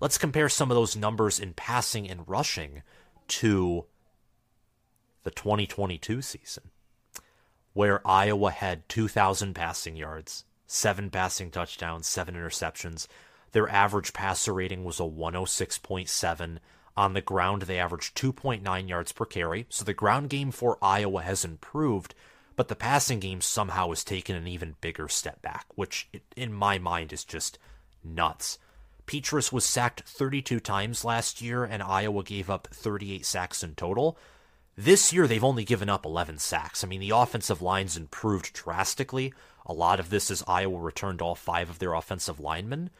Let's 0.00 0.18
compare 0.18 0.48
some 0.48 0.70
of 0.70 0.74
those 0.74 0.96
numbers 0.96 1.38
in 1.38 1.52
passing 1.52 2.08
and 2.08 2.26
rushing 2.26 2.82
to 3.28 3.84
the 5.22 5.30
2022 5.30 6.22
season, 6.22 6.70
where 7.72 8.06
Iowa 8.06 8.50
had 8.50 8.88
2,000 8.88 9.54
passing 9.54 9.96
yards, 9.96 10.44
seven 10.66 11.10
passing 11.10 11.50
touchdowns, 11.50 12.06
seven 12.06 12.34
interceptions. 12.34 13.06
Their 13.52 13.68
average 13.68 14.12
passer 14.12 14.52
rating 14.52 14.84
was 14.84 14.98
a 14.98 15.04
106.7. 15.04 16.58
On 16.96 17.12
the 17.12 17.20
ground, 17.20 17.62
they 17.62 17.78
averaged 17.78 18.16
2.9 18.16 18.88
yards 18.88 19.12
per 19.12 19.24
carry. 19.24 19.66
So 19.68 19.84
the 19.84 19.94
ground 19.94 20.30
game 20.30 20.50
for 20.50 20.78
Iowa 20.80 21.22
has 21.22 21.44
improved, 21.44 22.14
but 22.56 22.68
the 22.68 22.76
passing 22.76 23.18
game 23.18 23.40
somehow 23.40 23.88
has 23.88 24.04
taken 24.04 24.36
an 24.36 24.46
even 24.46 24.76
bigger 24.80 25.08
step 25.08 25.42
back, 25.42 25.66
which 25.74 26.08
in 26.36 26.52
my 26.52 26.78
mind 26.78 27.12
is 27.12 27.24
just 27.24 27.58
nuts. 28.04 28.58
Petras 29.06 29.52
was 29.52 29.64
sacked 29.64 30.02
32 30.06 30.60
times 30.60 31.04
last 31.04 31.42
year, 31.42 31.64
and 31.64 31.82
Iowa 31.82 32.22
gave 32.22 32.48
up 32.48 32.68
38 32.72 33.26
sacks 33.26 33.62
in 33.62 33.74
total. 33.74 34.16
This 34.76 35.12
year, 35.12 35.26
they've 35.26 35.44
only 35.44 35.64
given 35.64 35.88
up 35.88 36.06
11 36.06 36.38
sacks. 36.38 36.82
I 36.82 36.86
mean, 36.86 37.00
the 37.00 37.10
offensive 37.10 37.60
line's 37.60 37.96
improved 37.96 38.52
drastically. 38.52 39.32
A 39.66 39.72
lot 39.72 40.00
of 40.00 40.10
this 40.10 40.30
is 40.30 40.42
Iowa 40.46 40.78
returned 40.78 41.20
all 41.20 41.34
five 41.34 41.70
of 41.70 41.78
their 41.78 41.94
offensive 41.94 42.40
linemen, 42.40 42.90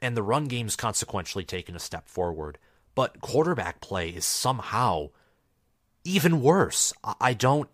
and 0.00 0.16
the 0.16 0.22
run 0.22 0.44
game's 0.46 0.76
consequentially 0.76 1.44
taken 1.44 1.76
a 1.76 1.80
step 1.80 2.08
forward. 2.08 2.58
But 2.96 3.20
quarterback 3.20 3.80
play 3.80 4.08
is 4.08 4.24
somehow 4.24 5.10
even 6.02 6.40
worse. 6.40 6.94
I, 7.20 7.34
don't, 7.34 7.68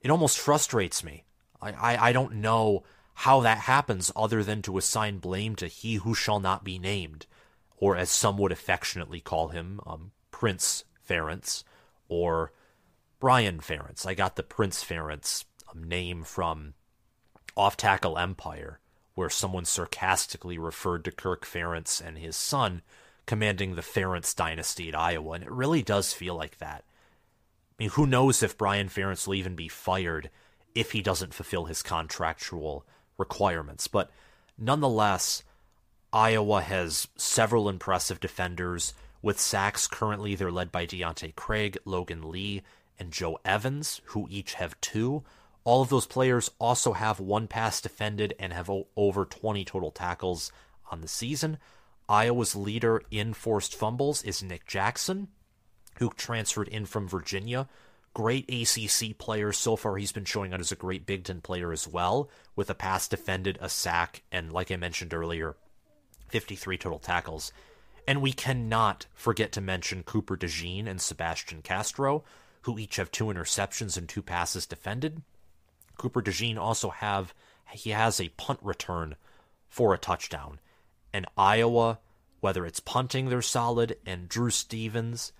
it 0.00 0.10
almost 0.10 0.38
frustrates 0.38 1.02
me. 1.02 1.24
I, 1.60 1.72
I, 1.72 2.08
I 2.08 2.12
don't 2.12 2.36
know 2.36 2.84
how 3.14 3.40
that 3.40 3.58
happens 3.58 4.12
other 4.14 4.44
than 4.44 4.62
to 4.62 4.78
assign 4.78 5.18
blame 5.18 5.56
to 5.56 5.66
he 5.66 5.96
who 5.96 6.14
shall 6.14 6.38
not 6.38 6.62
be 6.62 6.78
named, 6.78 7.26
or 7.76 7.96
as 7.96 8.08
some 8.08 8.38
would 8.38 8.52
affectionately 8.52 9.20
call 9.20 9.48
him, 9.48 9.80
um, 9.84 10.12
Prince 10.30 10.84
Ferentz, 11.06 11.64
or 12.08 12.52
Brian 13.18 13.58
Ferentz. 13.58 14.06
I 14.06 14.14
got 14.14 14.36
the 14.36 14.44
Prince 14.44 14.84
Ferentz 14.84 15.44
um, 15.68 15.82
name 15.82 16.22
from 16.22 16.74
Off 17.56 17.76
Tackle 17.76 18.16
Empire, 18.16 18.78
where 19.16 19.28
someone 19.28 19.64
sarcastically 19.64 20.56
referred 20.56 21.04
to 21.04 21.10
Kirk 21.10 21.44
Ferentz 21.44 22.00
and 22.00 22.16
his 22.16 22.36
son 22.36 22.82
commanding 23.28 23.74
the 23.74 23.82
Ferentz 23.82 24.34
dynasty 24.34 24.88
at 24.88 24.98
Iowa, 24.98 25.32
and 25.32 25.44
it 25.44 25.50
really 25.50 25.82
does 25.82 26.14
feel 26.14 26.34
like 26.34 26.58
that. 26.58 26.82
I 26.82 27.74
mean, 27.78 27.90
who 27.90 28.06
knows 28.06 28.42
if 28.42 28.58
Brian 28.58 28.88
Ferentz 28.88 29.26
will 29.26 29.34
even 29.34 29.54
be 29.54 29.68
fired 29.68 30.30
if 30.74 30.92
he 30.92 31.02
doesn't 31.02 31.34
fulfill 31.34 31.66
his 31.66 31.82
contractual 31.82 32.86
requirements. 33.18 33.86
But 33.86 34.10
nonetheless, 34.56 35.44
Iowa 36.10 36.62
has 36.62 37.06
several 37.16 37.68
impressive 37.68 38.18
defenders. 38.18 38.94
With 39.20 39.38
sacks 39.38 39.86
currently, 39.86 40.34
they're 40.34 40.50
led 40.50 40.72
by 40.72 40.86
Deontae 40.86 41.36
Craig, 41.36 41.76
Logan 41.84 42.30
Lee, 42.30 42.62
and 42.98 43.12
Joe 43.12 43.38
Evans, 43.44 44.00
who 44.06 44.26
each 44.30 44.54
have 44.54 44.80
two. 44.80 45.22
All 45.64 45.82
of 45.82 45.90
those 45.90 46.06
players 46.06 46.50
also 46.58 46.94
have 46.94 47.20
one 47.20 47.46
pass 47.46 47.80
defended 47.80 48.32
and 48.38 48.54
have 48.54 48.70
over 48.96 49.24
20 49.26 49.64
total 49.66 49.90
tackles 49.90 50.50
on 50.90 51.02
the 51.02 51.08
season. 51.08 51.58
Iowa's 52.08 52.56
leader 52.56 53.02
in 53.10 53.34
forced 53.34 53.74
fumbles 53.74 54.22
is 54.22 54.42
Nick 54.42 54.66
Jackson, 54.66 55.28
who 55.98 56.10
transferred 56.10 56.68
in 56.68 56.86
from 56.86 57.08
Virginia. 57.08 57.68
Great 58.14 58.48
ACC 58.48 59.16
player. 59.18 59.52
So 59.52 59.76
far, 59.76 59.96
he's 59.96 60.12
been 60.12 60.24
showing 60.24 60.52
out 60.52 60.60
as 60.60 60.72
a 60.72 60.76
great 60.76 61.04
Big 61.04 61.24
Ten 61.24 61.40
player 61.40 61.70
as 61.70 61.86
well, 61.86 62.30
with 62.56 62.70
a 62.70 62.74
pass 62.74 63.06
defended, 63.08 63.58
a 63.60 63.68
sack, 63.68 64.22
and 64.32 64.52
like 64.52 64.70
I 64.70 64.76
mentioned 64.76 65.12
earlier, 65.12 65.56
53 66.28 66.78
total 66.78 66.98
tackles. 66.98 67.52
And 68.06 68.22
we 68.22 68.32
cannot 68.32 69.06
forget 69.14 69.52
to 69.52 69.60
mention 69.60 70.02
Cooper 70.02 70.36
DeJean 70.36 70.86
and 70.86 71.00
Sebastian 71.00 71.60
Castro, 71.60 72.24
who 72.62 72.78
each 72.78 72.96
have 72.96 73.10
two 73.10 73.26
interceptions 73.26 73.98
and 73.98 74.08
two 74.08 74.22
passes 74.22 74.66
defended. 74.66 75.20
Cooper 75.98 76.22
DeJean 76.22 76.56
also 76.56 76.88
have 76.88 77.34
he 77.70 77.90
has 77.90 78.18
a 78.18 78.30
punt 78.30 78.60
return 78.62 79.16
for 79.68 79.92
a 79.92 79.98
touchdown. 79.98 80.58
And 81.12 81.26
Iowa, 81.36 81.98
whether 82.40 82.66
it's 82.66 82.80
punting, 82.80 83.28
they're 83.28 83.42
solid. 83.42 83.96
And 84.06 84.28
Drew 84.28 84.50
Stevens, 84.50 85.32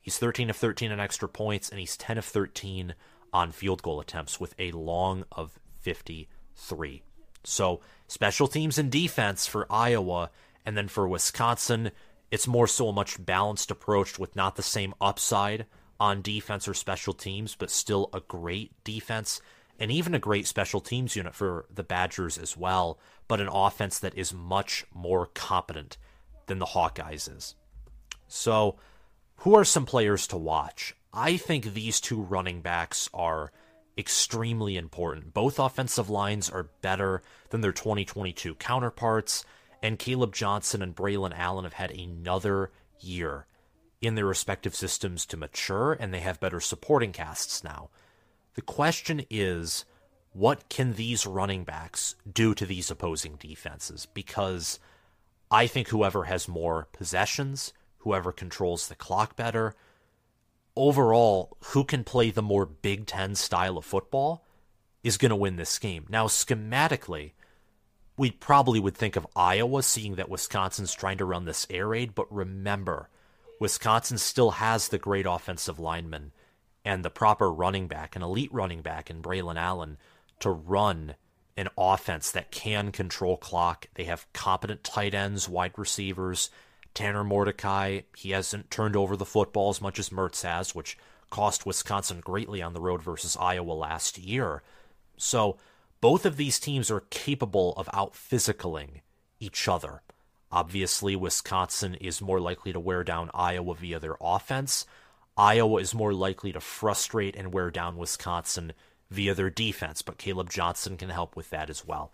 he's 0.00 0.18
13 0.18 0.50
of 0.50 0.56
13 0.56 0.92
on 0.92 1.00
extra 1.00 1.28
points, 1.28 1.68
and 1.68 1.80
he's 1.80 1.96
10 1.96 2.18
of 2.18 2.24
13 2.24 2.94
on 3.32 3.52
field 3.52 3.82
goal 3.82 4.00
attempts 4.00 4.40
with 4.40 4.54
a 4.58 4.72
long 4.72 5.24
of 5.32 5.58
53. 5.80 7.02
So 7.44 7.80
special 8.06 8.48
teams 8.48 8.78
and 8.78 8.90
defense 8.90 9.46
for 9.46 9.66
Iowa, 9.70 10.30
and 10.66 10.76
then 10.76 10.88
for 10.88 11.08
Wisconsin, 11.08 11.90
it's 12.30 12.46
more 12.46 12.66
so 12.66 12.88
a 12.88 12.92
much 12.92 13.24
balanced 13.24 13.70
approach 13.70 14.18
with 14.18 14.36
not 14.36 14.56
the 14.56 14.62
same 14.62 14.94
upside 15.00 15.66
on 15.98 16.22
defense 16.22 16.66
or 16.66 16.74
special 16.74 17.12
teams, 17.12 17.54
but 17.54 17.70
still 17.70 18.08
a 18.12 18.20
great 18.20 18.72
defense 18.84 19.40
and 19.80 19.90
even 19.90 20.14
a 20.14 20.18
great 20.18 20.46
special 20.46 20.80
teams 20.80 21.16
unit 21.16 21.34
for 21.34 21.64
the 21.74 21.82
Badgers 21.82 22.36
as 22.36 22.56
well, 22.56 22.98
but 23.26 23.40
an 23.40 23.48
offense 23.48 23.98
that 23.98 24.14
is 24.14 24.34
much 24.34 24.84
more 24.94 25.26
competent 25.26 25.96
than 26.46 26.58
the 26.58 26.66
Hawkeyes 26.66 27.34
is. 27.34 27.54
So, 28.28 28.76
who 29.36 29.56
are 29.56 29.64
some 29.64 29.86
players 29.86 30.26
to 30.28 30.36
watch? 30.36 30.94
I 31.14 31.38
think 31.38 31.72
these 31.72 32.00
two 32.00 32.20
running 32.20 32.60
backs 32.60 33.08
are 33.14 33.50
extremely 33.96 34.76
important. 34.76 35.32
Both 35.32 35.58
offensive 35.58 36.10
lines 36.10 36.50
are 36.50 36.70
better 36.82 37.22
than 37.48 37.62
their 37.62 37.72
2022 37.72 38.54
counterparts, 38.56 39.44
and 39.82 39.98
Caleb 39.98 40.34
Johnson 40.34 40.82
and 40.82 40.94
Braylon 40.94 41.36
Allen 41.36 41.64
have 41.64 41.72
had 41.72 41.90
another 41.90 42.70
year 43.00 43.46
in 44.00 44.14
their 44.14 44.26
respective 44.26 44.74
systems 44.74 45.24
to 45.26 45.36
mature, 45.36 45.94
and 45.98 46.12
they 46.12 46.20
have 46.20 46.38
better 46.38 46.60
supporting 46.60 47.12
casts 47.12 47.64
now. 47.64 47.88
The 48.54 48.62
question 48.62 49.24
is, 49.30 49.84
what 50.32 50.68
can 50.68 50.94
these 50.94 51.26
running 51.26 51.64
backs 51.64 52.14
do 52.30 52.54
to 52.54 52.66
these 52.66 52.90
opposing 52.90 53.36
defenses? 53.36 54.06
Because 54.12 54.78
I 55.50 55.66
think 55.66 55.88
whoever 55.88 56.24
has 56.24 56.48
more 56.48 56.88
possessions, 56.92 57.72
whoever 57.98 58.32
controls 58.32 58.88
the 58.88 58.94
clock 58.94 59.36
better, 59.36 59.74
overall, 60.76 61.56
who 61.66 61.84
can 61.84 62.04
play 62.04 62.30
the 62.30 62.42
more 62.42 62.66
Big 62.66 63.06
Ten 63.06 63.34
style 63.34 63.76
of 63.76 63.84
football 63.84 64.44
is 65.02 65.16
going 65.16 65.30
to 65.30 65.36
win 65.36 65.56
this 65.56 65.78
game. 65.78 66.06
Now, 66.08 66.26
schematically, 66.26 67.32
we 68.16 68.30
probably 68.30 68.78
would 68.78 68.96
think 68.96 69.16
of 69.16 69.26
Iowa, 69.34 69.82
seeing 69.82 70.16
that 70.16 70.28
Wisconsin's 70.28 70.92
trying 70.92 71.18
to 71.18 71.24
run 71.24 71.46
this 71.46 71.66
air 71.70 71.88
raid, 71.88 72.14
but 72.14 72.30
remember, 72.32 73.08
Wisconsin 73.58 74.18
still 74.18 74.52
has 74.52 74.88
the 74.88 74.98
great 74.98 75.26
offensive 75.26 75.78
lineman 75.78 76.32
and 76.84 77.04
the 77.04 77.10
proper 77.10 77.50
running 77.50 77.88
back, 77.88 78.16
an 78.16 78.22
elite 78.22 78.52
running 78.52 78.82
back 78.82 79.10
in 79.10 79.22
Braylon 79.22 79.56
Allen, 79.56 79.98
to 80.40 80.50
run 80.50 81.14
an 81.56 81.68
offense 81.76 82.30
that 82.30 82.50
can 82.50 82.92
control 82.92 83.36
clock. 83.36 83.86
They 83.94 84.04
have 84.04 84.32
competent 84.32 84.82
tight 84.82 85.14
ends, 85.14 85.48
wide 85.48 85.72
receivers. 85.76 86.50
Tanner 86.94 87.22
Mordecai, 87.22 88.00
he 88.16 88.30
hasn't 88.30 88.70
turned 88.70 88.96
over 88.96 89.16
the 89.16 89.24
football 89.24 89.70
as 89.70 89.80
much 89.80 89.98
as 89.98 90.10
Mertz 90.10 90.42
has, 90.42 90.74
which 90.74 90.96
cost 91.28 91.66
Wisconsin 91.66 92.20
greatly 92.20 92.60
on 92.62 92.72
the 92.72 92.80
road 92.80 93.02
versus 93.02 93.36
Iowa 93.38 93.72
last 93.72 94.18
year. 94.18 94.62
So 95.16 95.58
both 96.00 96.24
of 96.24 96.36
these 96.36 96.58
teams 96.58 96.90
are 96.90 97.04
capable 97.10 97.74
of 97.76 97.88
out 97.92 98.14
physicaling 98.14 99.02
each 99.38 99.68
other. 99.68 100.02
Obviously, 100.50 101.14
Wisconsin 101.14 101.94
is 101.94 102.20
more 102.20 102.40
likely 102.40 102.72
to 102.72 102.80
wear 102.80 103.04
down 103.04 103.30
Iowa 103.32 103.74
via 103.74 104.00
their 104.00 104.16
offense. 104.20 104.84
Iowa 105.40 105.80
is 105.80 105.94
more 105.94 106.12
likely 106.12 106.52
to 106.52 106.60
frustrate 106.60 107.34
and 107.34 107.50
wear 107.50 107.70
down 107.70 107.96
Wisconsin 107.96 108.74
via 109.10 109.34
their 109.34 109.48
defense, 109.48 110.02
but 110.02 110.18
Caleb 110.18 110.50
Johnson 110.50 110.98
can 110.98 111.08
help 111.08 111.34
with 111.34 111.48
that 111.48 111.70
as 111.70 111.82
well. 111.82 112.12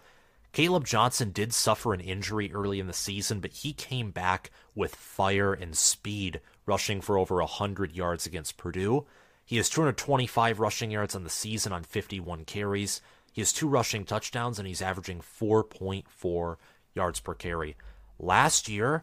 Caleb 0.53 0.85
Johnson 0.85 1.33
did 1.33 1.53
suffer 1.53 1.93
an 1.93 1.99
injury 1.99 2.53
early 2.53 2.79
in 2.79 2.87
the 2.87 2.93
season, 2.93 3.41
but 3.41 3.51
he 3.51 3.73
came 3.73 4.13
back 4.13 4.53
with 4.77 4.95
fire 4.95 5.53
and 5.53 5.77
speed, 5.77 6.41
rushing 6.67 7.01
for 7.01 7.19
over 7.19 7.39
100 7.39 7.91
yards 7.91 8.27
against 8.27 8.59
Purdue. 8.59 9.07
He 9.45 9.57
has 9.57 9.69
225 9.71 10.61
rushing 10.61 10.93
yards 10.93 11.17
on 11.17 11.25
the 11.25 11.29
season 11.29 11.73
on 11.73 11.83
51 11.83 12.45
carries. 12.45 13.01
He 13.33 13.41
has 13.41 13.53
two 13.53 13.67
rushing 13.67 14.05
touchdowns, 14.05 14.61
and 14.61 14.69
he's 14.69 14.81
averaging 14.81 15.21
4.4 15.21 16.57
yards 16.95 17.19
per 17.19 17.35
carry. 17.35 17.77
Last 18.21 18.69
year, 18.69 19.03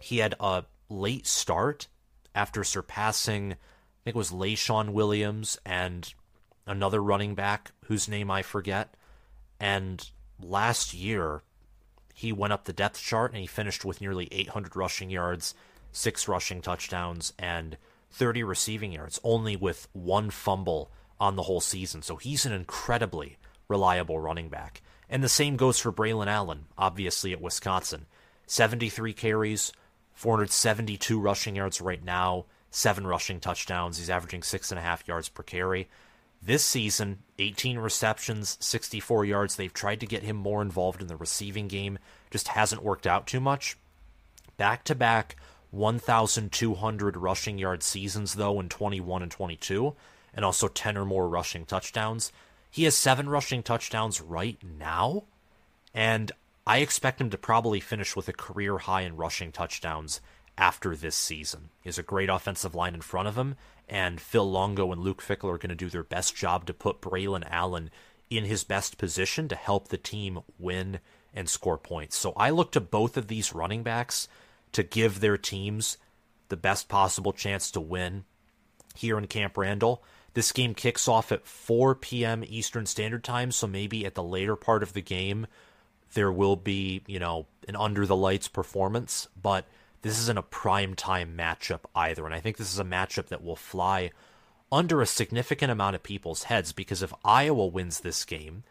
he 0.00 0.18
had 0.18 0.36
a 0.40 0.64
late 0.88 1.26
start 1.26 1.88
after 2.34 2.64
surpassing, 2.64 3.52
I 3.52 3.56
think 4.04 4.14
it 4.14 4.16
was 4.16 4.30
Leshon 4.30 4.90
Williams 4.90 5.58
and 5.64 6.12
another 6.66 7.02
running 7.02 7.34
back 7.34 7.72
whose 7.84 8.08
name 8.08 8.30
I 8.30 8.42
forget. 8.42 8.94
And 9.60 10.08
last 10.40 10.94
year, 10.94 11.42
he 12.14 12.32
went 12.32 12.52
up 12.52 12.64
the 12.64 12.72
depth 12.72 13.00
chart 13.00 13.32
and 13.32 13.40
he 13.40 13.46
finished 13.46 13.84
with 13.84 14.00
nearly 14.00 14.28
800 14.30 14.76
rushing 14.76 15.10
yards, 15.10 15.54
six 15.92 16.28
rushing 16.28 16.60
touchdowns, 16.60 17.32
and 17.38 17.76
30 18.10 18.42
receiving 18.42 18.92
yards, 18.92 19.20
only 19.24 19.56
with 19.56 19.88
one 19.92 20.30
fumble 20.30 20.90
on 21.18 21.36
the 21.36 21.42
whole 21.42 21.60
season. 21.60 22.02
So 22.02 22.16
he's 22.16 22.44
an 22.44 22.52
incredibly 22.52 23.38
reliable 23.68 24.18
running 24.18 24.48
back. 24.48 24.82
And 25.08 25.22
the 25.22 25.28
same 25.28 25.56
goes 25.56 25.78
for 25.78 25.92
Braylon 25.92 26.26
Allen, 26.26 26.66
obviously 26.76 27.32
at 27.32 27.40
Wisconsin. 27.40 28.06
73 28.46 29.12
carries, 29.12 29.72
472 30.14 31.18
rushing 31.18 31.56
yards 31.56 31.80
right 31.80 32.02
now, 32.04 32.46
seven 32.70 33.06
rushing 33.06 33.40
touchdowns. 33.40 33.98
He's 33.98 34.10
averaging 34.10 34.42
six 34.42 34.70
and 34.70 34.78
a 34.78 34.82
half 34.82 35.06
yards 35.06 35.28
per 35.28 35.42
carry. 35.42 35.88
This 36.44 36.64
season, 36.64 37.20
18 37.38 37.78
receptions, 37.78 38.56
64 38.60 39.24
yards. 39.24 39.56
They've 39.56 39.72
tried 39.72 40.00
to 40.00 40.06
get 40.06 40.24
him 40.24 40.36
more 40.36 40.60
involved 40.60 41.00
in 41.00 41.06
the 41.06 41.16
receiving 41.16 41.68
game, 41.68 41.98
just 42.30 42.48
hasn't 42.48 42.82
worked 42.82 43.06
out 43.06 43.26
too 43.26 43.40
much. 43.40 43.76
Back 44.56 44.82
to 44.84 44.94
back 44.94 45.36
1,200 45.70 47.16
rushing 47.16 47.58
yard 47.58 47.82
seasons, 47.82 48.34
though, 48.34 48.58
in 48.58 48.68
21 48.68 49.22
and 49.22 49.30
22, 49.30 49.94
and 50.34 50.44
also 50.44 50.68
10 50.68 50.96
or 50.96 51.04
more 51.04 51.28
rushing 51.28 51.64
touchdowns. 51.64 52.32
He 52.70 52.84
has 52.84 52.96
seven 52.96 53.28
rushing 53.28 53.62
touchdowns 53.62 54.20
right 54.20 54.58
now, 54.62 55.24
and 55.94 56.32
I 56.66 56.78
expect 56.78 57.20
him 57.20 57.30
to 57.30 57.38
probably 57.38 57.80
finish 57.80 58.14
with 58.14 58.28
a 58.28 58.32
career 58.32 58.78
high 58.78 59.02
in 59.02 59.16
rushing 59.16 59.50
touchdowns 59.50 60.20
after 60.56 60.94
this 60.94 61.16
season. 61.16 61.70
He 61.82 61.88
has 61.88 61.98
a 61.98 62.04
great 62.04 62.28
offensive 62.28 62.74
line 62.74 62.94
in 62.94 63.00
front 63.00 63.28
of 63.28 63.36
him, 63.36 63.56
and 63.88 64.20
Phil 64.20 64.48
Longo 64.48 64.92
and 64.92 65.00
Luke 65.00 65.22
Fickell 65.22 65.52
are 65.52 65.58
going 65.58 65.70
to 65.70 65.74
do 65.74 65.88
their 65.88 66.04
best 66.04 66.36
job 66.36 66.66
to 66.66 66.74
put 66.74 67.00
Braylon 67.00 67.46
Allen 67.50 67.90
in 68.30 68.44
his 68.44 68.64
best 68.64 68.96
position 68.96 69.48
to 69.48 69.56
help 69.56 69.88
the 69.88 69.98
team 69.98 70.40
win 70.58 71.00
and 71.34 71.48
score 71.48 71.78
points. 71.78 72.16
So 72.16 72.32
I 72.36 72.50
look 72.50 72.72
to 72.72 72.80
both 72.80 73.16
of 73.16 73.28
these 73.28 73.54
running 73.54 73.82
backs 73.82 74.28
to 74.72 74.82
give 74.82 75.20
their 75.20 75.36
teams 75.36 75.98
the 76.48 76.56
best 76.56 76.88
possible 76.88 77.32
chance 77.32 77.70
to 77.72 77.80
win 77.80 78.24
here 78.94 79.18
in 79.18 79.26
Camp 79.26 79.56
Randall. 79.56 80.02
This 80.34 80.52
game 80.52 80.74
kicks 80.74 81.08
off 81.08 81.32
at 81.32 81.46
4 81.46 81.94
p.m. 81.96 82.44
Eastern 82.46 82.86
Standard 82.86 83.24
Time, 83.24 83.50
so 83.52 83.66
maybe 83.66 84.06
at 84.06 84.14
the 84.14 84.22
later 84.22 84.56
part 84.56 84.82
of 84.82 84.92
the 84.92 85.02
game 85.02 85.46
there 86.14 86.32
will 86.32 86.56
be, 86.56 87.02
you 87.06 87.18
know, 87.18 87.46
an 87.68 87.76
under 87.76 88.06
the 88.06 88.16
lights 88.16 88.48
performance, 88.48 89.28
but 89.40 89.66
this 90.02 90.18
isn't 90.18 90.38
a 90.38 90.42
prime 90.42 90.94
time 90.94 91.36
matchup 91.36 91.80
either. 91.94 92.26
And 92.26 92.34
I 92.34 92.40
think 92.40 92.56
this 92.56 92.72
is 92.72 92.78
a 92.78 92.84
matchup 92.84 93.28
that 93.28 93.44
will 93.44 93.56
fly 93.56 94.10
under 94.70 95.00
a 95.00 95.06
significant 95.06 95.70
amount 95.70 95.94
of 95.94 96.02
people's 96.02 96.44
heads 96.44 96.72
because 96.72 97.02
if 97.02 97.12
Iowa 97.24 97.66
wins 97.66 98.00
this 98.00 98.24
game, 98.24 98.64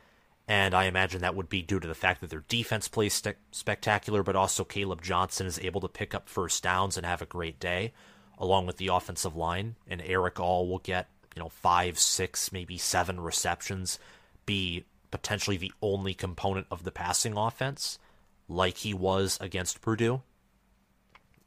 and 0.47 0.73
I 0.73 0.85
imagine 0.85 1.21
that 1.21 1.35
would 1.35 1.47
be 1.47 1.61
due 1.61 1.79
to 1.79 1.87
the 1.87 1.95
fact 1.95 2.19
that 2.21 2.29
their 2.29 2.43
defense 2.49 2.87
plays 2.87 3.13
st- 3.13 3.37
spectacular, 3.51 4.23
but 4.23 4.35
also 4.35 4.65
Kaleb 4.65 5.01
Johnson 5.01 5.47
is 5.47 5.59
able 5.59 5.79
to 5.81 5.87
pick 5.87 6.13
up 6.13 6.27
first 6.27 6.63
downs 6.63 6.97
and 6.97 7.05
have 7.05 7.21
a 7.21 7.27
great 7.27 7.59
day, 7.59 7.93
along 8.37 8.65
with 8.65 8.77
the 8.77 8.87
offensive 8.87 9.35
line. 9.35 9.75
And 9.87 10.01
Erick 10.01 10.39
All 10.39 10.67
will 10.67 10.79
get, 10.79 11.07
you 11.35 11.41
know, 11.41 11.49
five, 11.49 11.97
six, 11.97 12.51
maybe 12.51 12.77
seven 12.77 13.21
receptions, 13.21 13.99
be 14.45 14.83
potentially 15.11 15.57
the 15.57 15.73
only 15.81 16.13
component 16.13 16.67
of 16.71 16.83
the 16.83 16.91
passing 16.91 17.37
offense, 17.37 17.99
like 18.47 18.77
he 18.77 18.93
was 18.93 19.37
against 19.41 19.81
Purdue. 19.81 20.21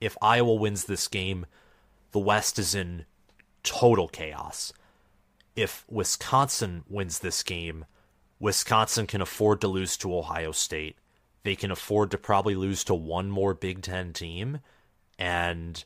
If 0.00 0.16
Iowa 0.20 0.54
wins 0.54 0.84
this 0.84 1.08
game, 1.08 1.46
the 2.12 2.18
West 2.18 2.58
is 2.58 2.74
in 2.74 3.06
total 3.62 4.06
chaos. 4.08 4.72
If 5.56 5.84
Wisconsin 5.88 6.84
wins 6.88 7.20
this 7.20 7.42
game, 7.42 7.86
Wisconsin 8.38 9.06
can 9.06 9.20
afford 9.20 9.60
to 9.62 9.68
lose 9.68 9.96
to 9.98 10.16
Ohio 10.16 10.52
State. 10.52 10.96
They 11.42 11.56
can 11.56 11.70
afford 11.70 12.10
to 12.10 12.18
probably 12.18 12.54
lose 12.54 12.84
to 12.84 12.94
one 12.94 13.30
more 13.30 13.54
Big 13.54 13.82
Ten 13.82 14.12
team, 14.12 14.60
and 15.18 15.84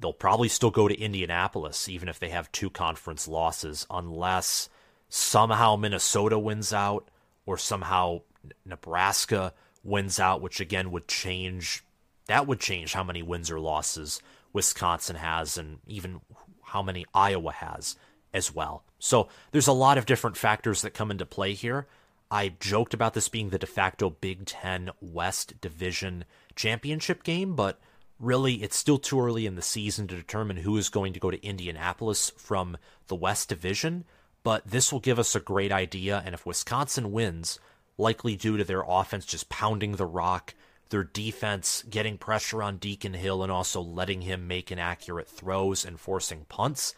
they'll 0.00 0.12
probably 0.12 0.48
still 0.48 0.70
go 0.70 0.88
to 0.88 1.00
Indianapolis, 1.00 1.88
even 1.88 2.08
if 2.08 2.18
they 2.18 2.30
have 2.30 2.50
two 2.50 2.70
conference 2.70 3.28
losses, 3.28 3.86
unless 3.90 4.68
somehow 5.14 5.76
Minnesota 5.76 6.38
wins 6.38 6.72
out 6.72 7.06
or 7.44 7.58
somehow 7.58 8.22
Nebraska 8.64 9.52
wins 9.84 10.18
out, 10.18 10.40
which 10.40 10.58
again 10.58 10.90
would 10.90 11.06
change. 11.06 11.84
That 12.28 12.46
would 12.46 12.60
change 12.60 12.94
how 12.94 13.04
many 13.04 13.22
wins 13.22 13.50
or 13.50 13.60
losses 13.60 14.22
Wisconsin 14.54 15.16
has, 15.16 15.58
and 15.58 15.80
even 15.86 16.22
how 16.62 16.82
many 16.82 17.04
Iowa 17.12 17.52
has 17.52 17.94
as 18.32 18.54
well. 18.54 18.84
So 18.98 19.28
there's 19.50 19.66
a 19.66 19.72
lot 19.72 19.98
of 19.98 20.06
different 20.06 20.38
factors 20.38 20.80
that 20.80 20.94
come 20.94 21.10
into 21.10 21.26
play 21.26 21.52
here. 21.52 21.86
I 22.30 22.54
joked 22.58 22.94
about 22.94 23.12
this 23.12 23.28
being 23.28 23.50
the 23.50 23.58
de 23.58 23.66
facto 23.66 24.08
Big 24.08 24.46
Ten 24.46 24.92
West 25.02 25.60
Division 25.60 26.24
championship 26.56 27.22
game, 27.22 27.54
but 27.54 27.78
really 28.18 28.62
it's 28.62 28.76
still 28.76 28.98
too 28.98 29.20
early 29.20 29.44
in 29.44 29.56
the 29.56 29.62
season 29.62 30.06
to 30.06 30.16
determine 30.16 30.56
who 30.58 30.78
is 30.78 30.88
going 30.88 31.12
to 31.12 31.20
go 31.20 31.30
to 31.30 31.44
Indianapolis 31.44 32.32
from 32.38 32.78
the 33.08 33.16
West 33.16 33.50
Division 33.50 34.04
but 34.42 34.66
this 34.66 34.92
will 34.92 35.00
give 35.00 35.18
us 35.18 35.34
a 35.34 35.40
great 35.40 35.72
idea. 35.72 36.22
And 36.24 36.34
if 36.34 36.46
Wisconsin 36.46 37.12
wins, 37.12 37.58
likely 37.96 38.36
due 38.36 38.56
to 38.56 38.64
their 38.64 38.84
offense 38.86 39.24
just 39.24 39.48
pounding 39.48 39.92
the 39.92 40.06
rock, 40.06 40.54
their 40.90 41.04
defense 41.04 41.84
getting 41.88 42.18
pressure 42.18 42.62
on 42.62 42.76
Deacon 42.76 43.14
Hill 43.14 43.42
and 43.42 43.52
also 43.52 43.80
letting 43.80 44.22
him 44.22 44.46
make 44.46 44.70
inaccurate 44.70 45.28
throws 45.28 45.84
and 45.84 45.98
forcing 45.98 46.44
punts, 46.48 46.94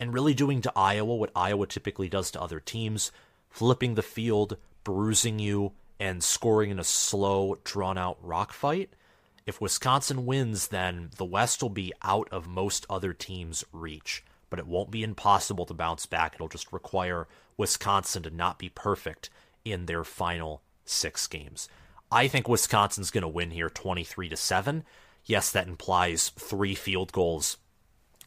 and 0.00 0.12
really 0.12 0.34
doing 0.34 0.60
to 0.62 0.72
Iowa 0.76 1.14
what 1.14 1.30
Iowa 1.34 1.66
typically 1.66 2.08
does 2.08 2.30
to 2.32 2.42
other 2.42 2.60
teams, 2.60 3.10
flipping 3.48 3.94
the 3.94 4.02
field, 4.02 4.56
bruising 4.84 5.38
you, 5.38 5.72
and 5.98 6.22
scoring 6.22 6.70
in 6.70 6.78
a 6.78 6.84
slow, 6.84 7.58
drawn 7.64 7.98
out 7.98 8.18
rock 8.22 8.52
fight. 8.52 8.90
If 9.46 9.60
Wisconsin 9.60 10.26
wins, 10.26 10.68
then 10.68 11.10
the 11.16 11.24
West 11.24 11.62
will 11.62 11.70
be 11.70 11.92
out 12.02 12.28
of 12.30 12.46
most 12.46 12.84
other 12.90 13.12
teams' 13.14 13.64
reach 13.72 14.22
but 14.50 14.58
it 14.58 14.66
won't 14.66 14.90
be 14.90 15.02
impossible 15.02 15.66
to 15.66 15.74
bounce 15.74 16.06
back. 16.06 16.34
It'll 16.34 16.48
just 16.48 16.72
require 16.72 17.26
Wisconsin 17.56 18.22
to 18.22 18.30
not 18.30 18.58
be 18.58 18.68
perfect 18.68 19.30
in 19.64 19.86
their 19.86 20.04
final 20.04 20.62
six 20.84 21.26
games. 21.26 21.68
I 22.10 22.28
think 22.28 22.48
Wisconsin's 22.48 23.10
going 23.10 23.22
to 23.22 23.28
win 23.28 23.50
here 23.50 23.68
23 23.68 24.30
to 24.30 24.36
7. 24.36 24.84
Yes, 25.24 25.50
that 25.52 25.68
implies 25.68 26.30
three 26.30 26.74
field 26.74 27.12
goals, 27.12 27.58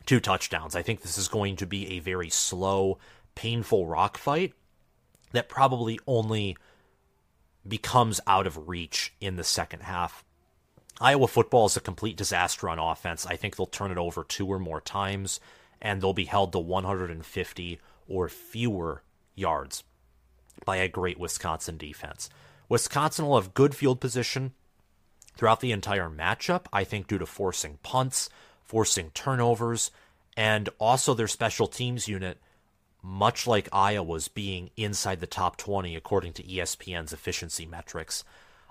two 0.05 0.19
touchdowns. 0.19 0.75
I 0.75 0.83
think 0.83 1.01
this 1.01 1.17
is 1.17 1.27
going 1.27 1.55
to 1.57 1.65
be 1.65 1.87
a 1.91 1.99
very 1.99 2.29
slow, 2.29 2.99
painful 3.33 3.87
rock 3.87 4.17
fight 4.17 4.53
that 5.31 5.49
probably 5.49 5.99
only 6.05 6.57
becomes 7.67 8.19
out 8.27 8.45
of 8.45 8.67
reach 8.67 9.13
in 9.19 9.35
the 9.35 9.43
second 9.43 9.81
half. 9.83 10.23
Iowa 10.99 11.27
football 11.27 11.65
is 11.65 11.77
a 11.77 11.81
complete 11.81 12.17
disaster 12.17 12.69
on 12.69 12.77
offense. 12.77 13.25
I 13.25 13.35
think 13.35 13.55
they'll 13.55 13.65
turn 13.65 13.91
it 13.91 13.97
over 13.97 14.23
two 14.23 14.45
or 14.47 14.59
more 14.59 14.81
times 14.81 15.39
and 15.81 16.01
they'll 16.01 16.13
be 16.13 16.25
held 16.25 16.51
to 16.51 16.59
150 16.59 17.79
or 18.07 18.29
fewer 18.29 19.03
yards 19.35 19.83
by 20.65 20.77
a 20.77 20.87
great 20.87 21.19
Wisconsin 21.19 21.77
defense. 21.77 22.29
Wisconsin 22.69 23.25
will 23.25 23.39
have 23.39 23.53
good 23.53 23.75
field 23.75 23.99
position 23.99 24.53
throughout 25.35 25.59
the 25.59 25.71
entire 25.71 26.09
matchup, 26.09 26.65
I 26.71 26.83
think, 26.83 27.07
due 27.07 27.17
to 27.17 27.25
forcing 27.25 27.79
punts, 27.83 28.29
forcing 28.63 29.09
turnovers, 29.11 29.91
and 30.37 30.69
also 30.79 31.13
their 31.13 31.27
special 31.27 31.67
teams 31.67 32.07
unit, 32.07 32.37
much 33.01 33.47
like 33.47 33.67
Iowa's, 33.73 34.27
being 34.27 34.69
inside 34.77 35.19
the 35.19 35.27
top 35.27 35.57
20 35.57 35.95
according 35.95 36.33
to 36.33 36.43
ESPN's 36.43 37.13
efficiency 37.13 37.65
metrics. 37.65 38.23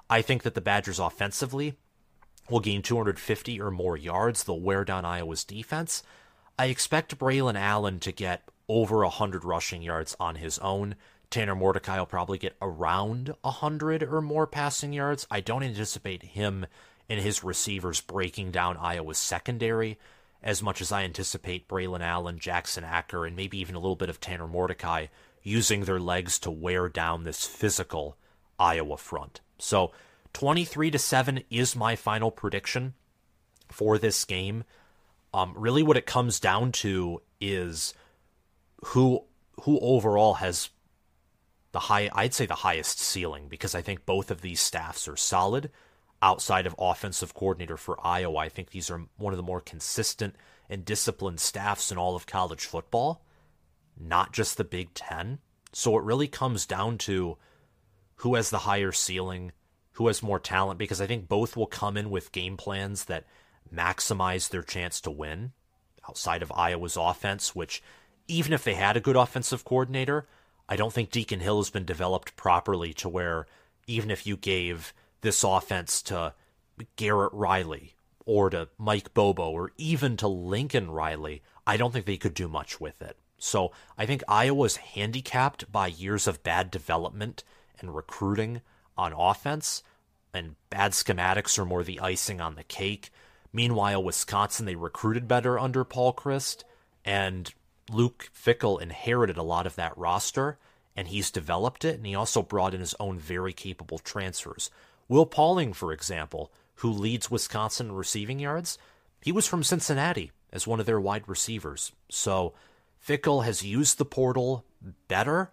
I 0.09 0.23
think 0.23 0.43
that 0.43 0.55
the 0.55 0.61
Badgers 0.61 0.99
offensively 0.99 1.75
will 2.49 2.61
gain 2.61 2.83
250 2.83 3.61
or 3.61 3.71
more 3.71 3.97
yards. 3.97 4.45
They'll 4.45 4.61
wear 4.61 4.85
down 4.85 5.05
Iowa's 5.05 5.45
defense. 5.45 6.03
I 6.61 6.67
expect 6.67 7.17
Braylon 7.17 7.59
Allen 7.59 8.01
to 8.01 8.13
get 8.13 8.47
over 8.69 8.99
100 8.99 9.45
rushing 9.45 9.81
yards 9.81 10.15
on 10.21 10.35
his 10.35 10.59
own. 10.59 10.95
Tanner 11.31 11.55
Mordecai 11.55 11.99
will 11.99 12.05
probably 12.05 12.37
get 12.37 12.55
around 12.61 13.35
100 13.41 14.03
or 14.03 14.21
more 14.21 14.47
passing 14.47 14.93
yards. 14.93 15.27
I 15.31 15.41
don't 15.41 15.63
anticipate 15.63 16.23
him 16.23 16.67
and 17.09 17.19
his 17.19 17.43
receivers 17.43 18.03
breaking 18.03 18.51
down 18.51 18.77
Iowa's 18.77 19.17
secondary 19.17 19.99
as 20.43 20.63
much 20.63 20.83
as 20.83 20.93
I 20.93 21.05
anticipate 21.05 21.67
Braylon 21.67 22.03
Allen, 22.03 22.39
Jackson 22.39 22.85
Acker, 22.85 23.25
and 23.25 23.35
maybe 23.35 23.59
even 23.59 23.75
a 23.75 23.81
little 23.81 23.97
bit 23.97 24.11
of 24.11 24.21
Tanner 24.21 24.47
Mordecai 24.47 25.07
using 25.43 25.85
their 25.85 25.99
legs 25.99 26.39
to 26.41 26.51
wear 26.51 26.91
down 26.91 27.25
this 27.25 27.47
physical 27.47 28.19
Iowa 28.59 28.99
front. 28.99 29.41
So 29.59 29.93
23 30.35 30.91
to 30.91 30.99
7 30.99 31.43
is 31.49 31.75
my 31.75 31.97
final 31.97 32.31
prediction 32.31 32.93
for 33.71 33.97
this 33.97 34.27
game. 34.27 34.65
Um, 35.33 35.55
really, 35.57 35.83
what 35.83 35.97
it 35.97 36.07
comes 36.07 36.41
down 36.41 36.73
to 36.73 37.23
is 37.41 37.95
who 38.87 39.25
who 39.63 39.79
overall 39.81 40.35
has 40.35 40.71
the 41.73 41.81
high. 41.81 42.11
I'd 42.13 42.35
say 42.35 42.47
the 42.47 42.55
highest 42.55 42.99
ceiling 42.99 43.47
because 43.49 43.75
I 43.75 43.83
think 43.83 44.07
both 44.07 44.31
of 44.31 44.41
these 44.41 44.61
staffs 44.61 45.07
are 45.09 45.17
solid. 45.17 45.71
Outside 46.23 46.67
of 46.67 46.75
offensive 46.79 47.33
coordinator 47.33 47.79
for 47.79 47.99
Iowa, 48.07 48.37
I 48.37 48.49
think 48.51 48.71
these 48.71 48.91
are 48.91 49.07
one 49.17 49.33
of 49.33 49.39
the 49.39 49.43
more 49.43 49.63
consistent 49.63 50.37
and 50.69 50.85
disciplined 50.85 51.41
staffs 51.41 51.91
in 51.91 51.97
all 51.97 52.15
of 52.15 52.27
college 52.27 52.67
football, 52.67 53.25
not 53.99 54.33
just 54.33 54.59
the 54.59 54.65
Big 54.65 54.93
Ten. 54.93 55.39
So 55.73 55.97
it 55.97 56.05
really 56.05 56.29
comes 56.29 56.67
down 56.67 56.99
to 56.99 57.39
who 58.17 58.35
has 58.35 58.51
the 58.51 58.59
higher 58.59 58.93
ceiling, 58.93 59.53
who 59.93 60.09
has 60.09 60.23
more 60.23 60.39
talent 60.39 60.79
because 60.79 61.01
I 61.01 61.07
think 61.07 61.27
both 61.27 61.57
will 61.57 61.67
come 61.67 61.97
in 61.97 62.11
with 62.11 62.33
game 62.33 62.59
plans 62.59 63.07
that 63.07 63.25
maximize 63.75 64.49
their 64.49 64.63
chance 64.63 65.01
to 65.03 65.11
win 65.11 65.53
outside 66.09 66.43
of 66.43 66.53
Iowa's 66.53 66.97
offense, 66.97 67.55
which 67.55 67.83
even 68.29 68.53
if 68.53 68.65
they 68.65 68.75
had 68.75 68.97
a 68.97 69.01
good 69.01 69.17
offensive 69.17 69.65
coordinator, 69.65 70.27
I 70.69 70.77
don't 70.77 70.93
think 70.93 71.11
Deacon 71.11 71.41
Hill 71.41 71.59
has 71.59 71.71
been 71.71 71.85
developed 71.85 72.37
properly 72.37 72.93
to 72.95 73.09
where 73.09 73.47
even 73.87 74.11
if 74.11 74.27
you 74.27 74.37
gave 74.37 74.95
this 75.21 75.43
offense 75.43 76.01
to 76.03 76.35
Garrett 76.97 77.33
Riley 77.33 77.95
or 78.25 78.51
to 78.51 78.69
Mike 78.79 79.13
Bobo 79.13 79.51
or 79.51 79.73
even 79.77 80.17
to 80.19 80.29
Lincoln 80.29 80.91
Riley, 80.91 81.43
I 81.67 81.77
don't 81.77 81.93
think 81.93 82.07
they 82.07 82.17
could 82.17 82.35
do 82.35 82.49
much 82.49 82.81
with 82.81 83.03
it. 83.03 83.17
So 83.39 83.73
I 83.99 84.07
think 84.07 84.23
Iowa's 84.29 84.77
handicapped 84.77 85.73
by 85.73 85.89
years 85.89 86.27
of 86.27 86.43
bad 86.43 86.71
development 86.71 87.43
and 87.81 87.95
recruiting 87.95 88.61
on 88.97 89.13
offense, 89.13 89.83
and 90.35 90.57
bad 90.69 90.93
schematics 90.93 91.59
are 91.59 91.65
more 91.65 91.83
the 91.83 92.01
icing 92.01 92.41
on 92.41 92.55
the 92.55 92.63
cake. 92.63 93.11
Meanwhile, 93.53 94.03
Wisconsin, 94.03 94.67
they 94.67 94.77
recruited 94.77 95.27
better 95.27 95.59
under 95.59 95.85
Paul 95.85 96.13
Chryst, 96.13 96.65
and 97.05 97.53
Luke 97.91 98.31
Fickell 98.35 98.81
inherited 98.81 99.37
a 99.37 99.43
lot 99.43 99.67
of 99.67 99.77
that 99.77 99.97
roster, 99.99 100.59
and 100.97 101.09
he's 101.09 101.31
developed 101.31 101.85
it, 101.85 101.97
and 101.97 102.07
he 102.07 102.15
also 102.15 102.43
brought 102.43 102.75
in 102.75 102.81
his 102.81 102.95
own 103.01 103.19
very 103.19 103.53
capable 103.53 103.99
transfers. 103.99 104.71
Will 105.09 105.27
Pauling, 105.27 105.73
for 105.73 105.93
example, 105.93 106.53
who 106.77 106.91
leads 106.91 107.31
Wisconsin 107.31 107.87
in 107.87 107.93
receiving 107.93 108.39
yards, 108.39 108.79
he 109.21 109.33
was 109.33 109.47
from 109.47 109.63
Cincinnati 109.63 110.31
as 110.53 110.67
one 110.67 110.81
of 110.81 110.87
their 110.87 111.01
wide 111.01 111.29
receivers. 111.29 111.93
So 112.09 112.55
Fickell 113.05 113.45
has 113.45 113.65
used 113.65 113.99
the 113.99 114.05
portal 114.05 114.65
better, 115.09 115.51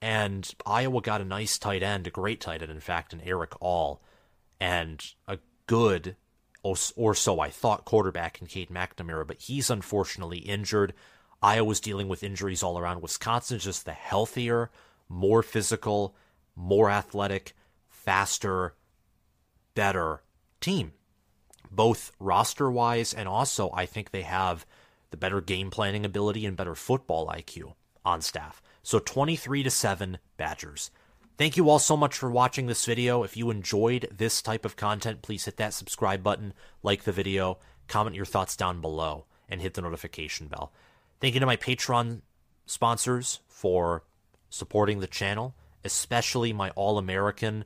and 0.00 0.50
Iowa 0.66 1.00
got 1.00 1.20
a 1.20 1.24
nice 1.24 1.58
tight 1.58 1.82
end, 1.82 2.06
a 2.06 2.10
great 2.10 2.40
tight 2.40 2.62
end, 2.62 2.70
in 2.70 2.80
fact, 2.80 3.12
in 3.12 3.20
Erick 3.22 3.54
All, 3.60 4.02
and 4.60 5.04
a 5.26 5.38
good, 5.66 6.16
or 6.62 7.14
so 7.14 7.40
I 7.40 7.50
thought, 7.50 7.84
quarterback 7.84 8.40
in 8.40 8.46
Cade 8.46 8.70
McNamara, 8.70 9.26
but 9.26 9.40
he's 9.40 9.70
unfortunately 9.70 10.38
injured. 10.38 10.94
Iowa's 11.42 11.80
dealing 11.80 12.08
with 12.08 12.22
injuries 12.22 12.62
all 12.62 12.78
around. 12.78 13.02
Wisconsin's 13.02 13.64
just 13.64 13.84
the 13.84 13.92
healthier, 13.92 14.70
more 15.08 15.42
physical, 15.42 16.14
more 16.54 16.88
athletic, 16.88 17.54
faster, 17.88 18.74
better 19.74 20.22
team, 20.60 20.92
both 21.70 22.12
roster 22.20 22.70
wise 22.70 23.12
and 23.12 23.28
also 23.28 23.70
I 23.72 23.86
think 23.86 24.10
they 24.10 24.22
have 24.22 24.64
the 25.10 25.16
better 25.16 25.40
game 25.40 25.70
planning 25.70 26.04
ability 26.04 26.46
and 26.46 26.56
better 26.56 26.74
football 26.74 27.26
IQ 27.28 27.74
on 28.04 28.22
staff. 28.22 28.62
So 28.82 28.98
23 28.98 29.62
to 29.62 29.70
7 29.70 30.18
Badgers. 30.36 30.90
Thank 31.38 31.56
you 31.56 31.70
all 31.70 31.78
so 31.78 31.96
much 31.96 32.16
for 32.16 32.30
watching 32.30 32.66
this 32.66 32.84
video. 32.84 33.22
If 33.22 33.36
you 33.36 33.50
enjoyed 33.50 34.08
this 34.16 34.42
type 34.42 34.64
of 34.64 34.76
content, 34.76 35.22
please 35.22 35.46
hit 35.46 35.56
that 35.56 35.72
subscribe 35.74 36.22
button, 36.22 36.52
like 36.82 37.04
the 37.04 37.12
video, 37.12 37.58
comment 37.88 38.14
your 38.14 38.26
thoughts 38.26 38.54
down 38.54 38.80
below, 38.80 39.24
and 39.48 39.60
hit 39.60 39.74
the 39.74 39.82
notification 39.82 40.46
bell. 40.46 40.72
Thank 41.20 41.34
you 41.34 41.40
to 41.40 41.46
my 41.46 41.56
Patreon 41.56 42.20
sponsors 42.66 43.40
for 43.48 44.04
supporting 44.50 45.00
the 45.00 45.06
channel, 45.06 45.54
especially 45.84 46.52
my 46.52 46.70
All 46.70 46.98
American 46.98 47.64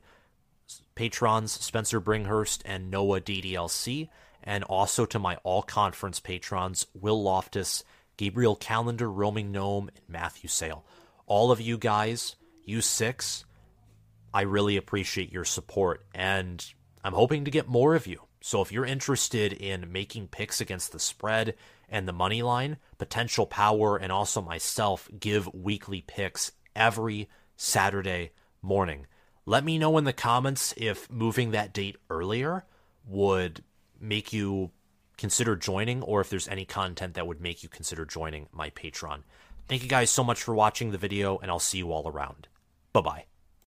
patrons 0.95 1.51
Spencer 1.51 1.99
Bringhurst 1.99 2.61
and 2.65 2.89
Noah 2.89 3.21
DDLC, 3.21 4.09
and 4.43 4.63
also 4.63 5.05
to 5.05 5.19
my 5.19 5.35
all 5.43 5.61
conference 5.61 6.19
patrons 6.19 6.87
Will 6.93 7.21
Loftus, 7.21 7.83
Gabriel 8.15 8.55
Calendar, 8.55 9.11
Roaming 9.11 9.51
Gnome, 9.51 9.89
and 9.89 10.05
Matthew 10.07 10.49
Sale. 10.49 10.85
All 11.25 11.51
of 11.51 11.59
you 11.59 11.77
guys, 11.77 12.35
you 12.63 12.81
six, 12.81 13.45
I 14.33 14.41
really 14.41 14.77
appreciate 14.77 15.31
your 15.31 15.45
support, 15.45 16.05
and 16.13 16.63
I'm 17.03 17.13
hoping 17.13 17.45
to 17.45 17.51
get 17.51 17.67
more 17.67 17.95
of 17.95 18.07
you. 18.07 18.21
So 18.41 18.61
if 18.61 18.71
you're 18.71 18.85
interested 18.85 19.53
in 19.53 19.91
making 19.91 20.27
picks 20.27 20.61
against 20.61 20.91
the 20.91 20.99
spread 20.99 21.55
and 21.89 22.07
the 22.07 22.13
money 22.13 22.43
line, 22.43 22.77
Potential 22.97 23.45
Power 23.45 23.97
and 23.97 24.11
also 24.11 24.41
myself 24.41 25.09
give 25.19 25.53
weekly 25.53 26.01
picks 26.01 26.51
every 26.75 27.29
Saturday 27.55 28.31
morning. 28.61 29.07
Let 29.45 29.63
me 29.63 29.77
know 29.77 29.97
in 29.97 30.03
the 30.03 30.13
comments 30.13 30.73
if 30.77 31.09
moving 31.09 31.51
that 31.51 31.73
date 31.73 31.97
earlier 32.09 32.65
would 33.05 33.63
make 33.99 34.33
you 34.33 34.71
consider 35.17 35.55
joining 35.55 36.03
or 36.03 36.21
if 36.21 36.29
there's 36.29 36.47
any 36.47 36.65
content 36.65 37.15
that 37.15 37.27
would 37.27 37.41
make 37.41 37.63
you 37.63 37.69
consider 37.69 38.05
joining 38.05 38.47
my 38.51 38.69
Patreon. 38.69 39.23
Thank 39.67 39.83
you 39.83 39.89
guys 39.89 40.09
so 40.09 40.23
much 40.23 40.43
for 40.43 40.53
watching 40.53 40.91
the 40.91 40.97
video, 40.97 41.37
and 41.39 41.51
I'll 41.51 41.59
see 41.59 41.79
you 41.79 41.91
all 41.91 42.07
around. 42.07 42.47
Bye 42.93 43.01
bye. 43.01 43.36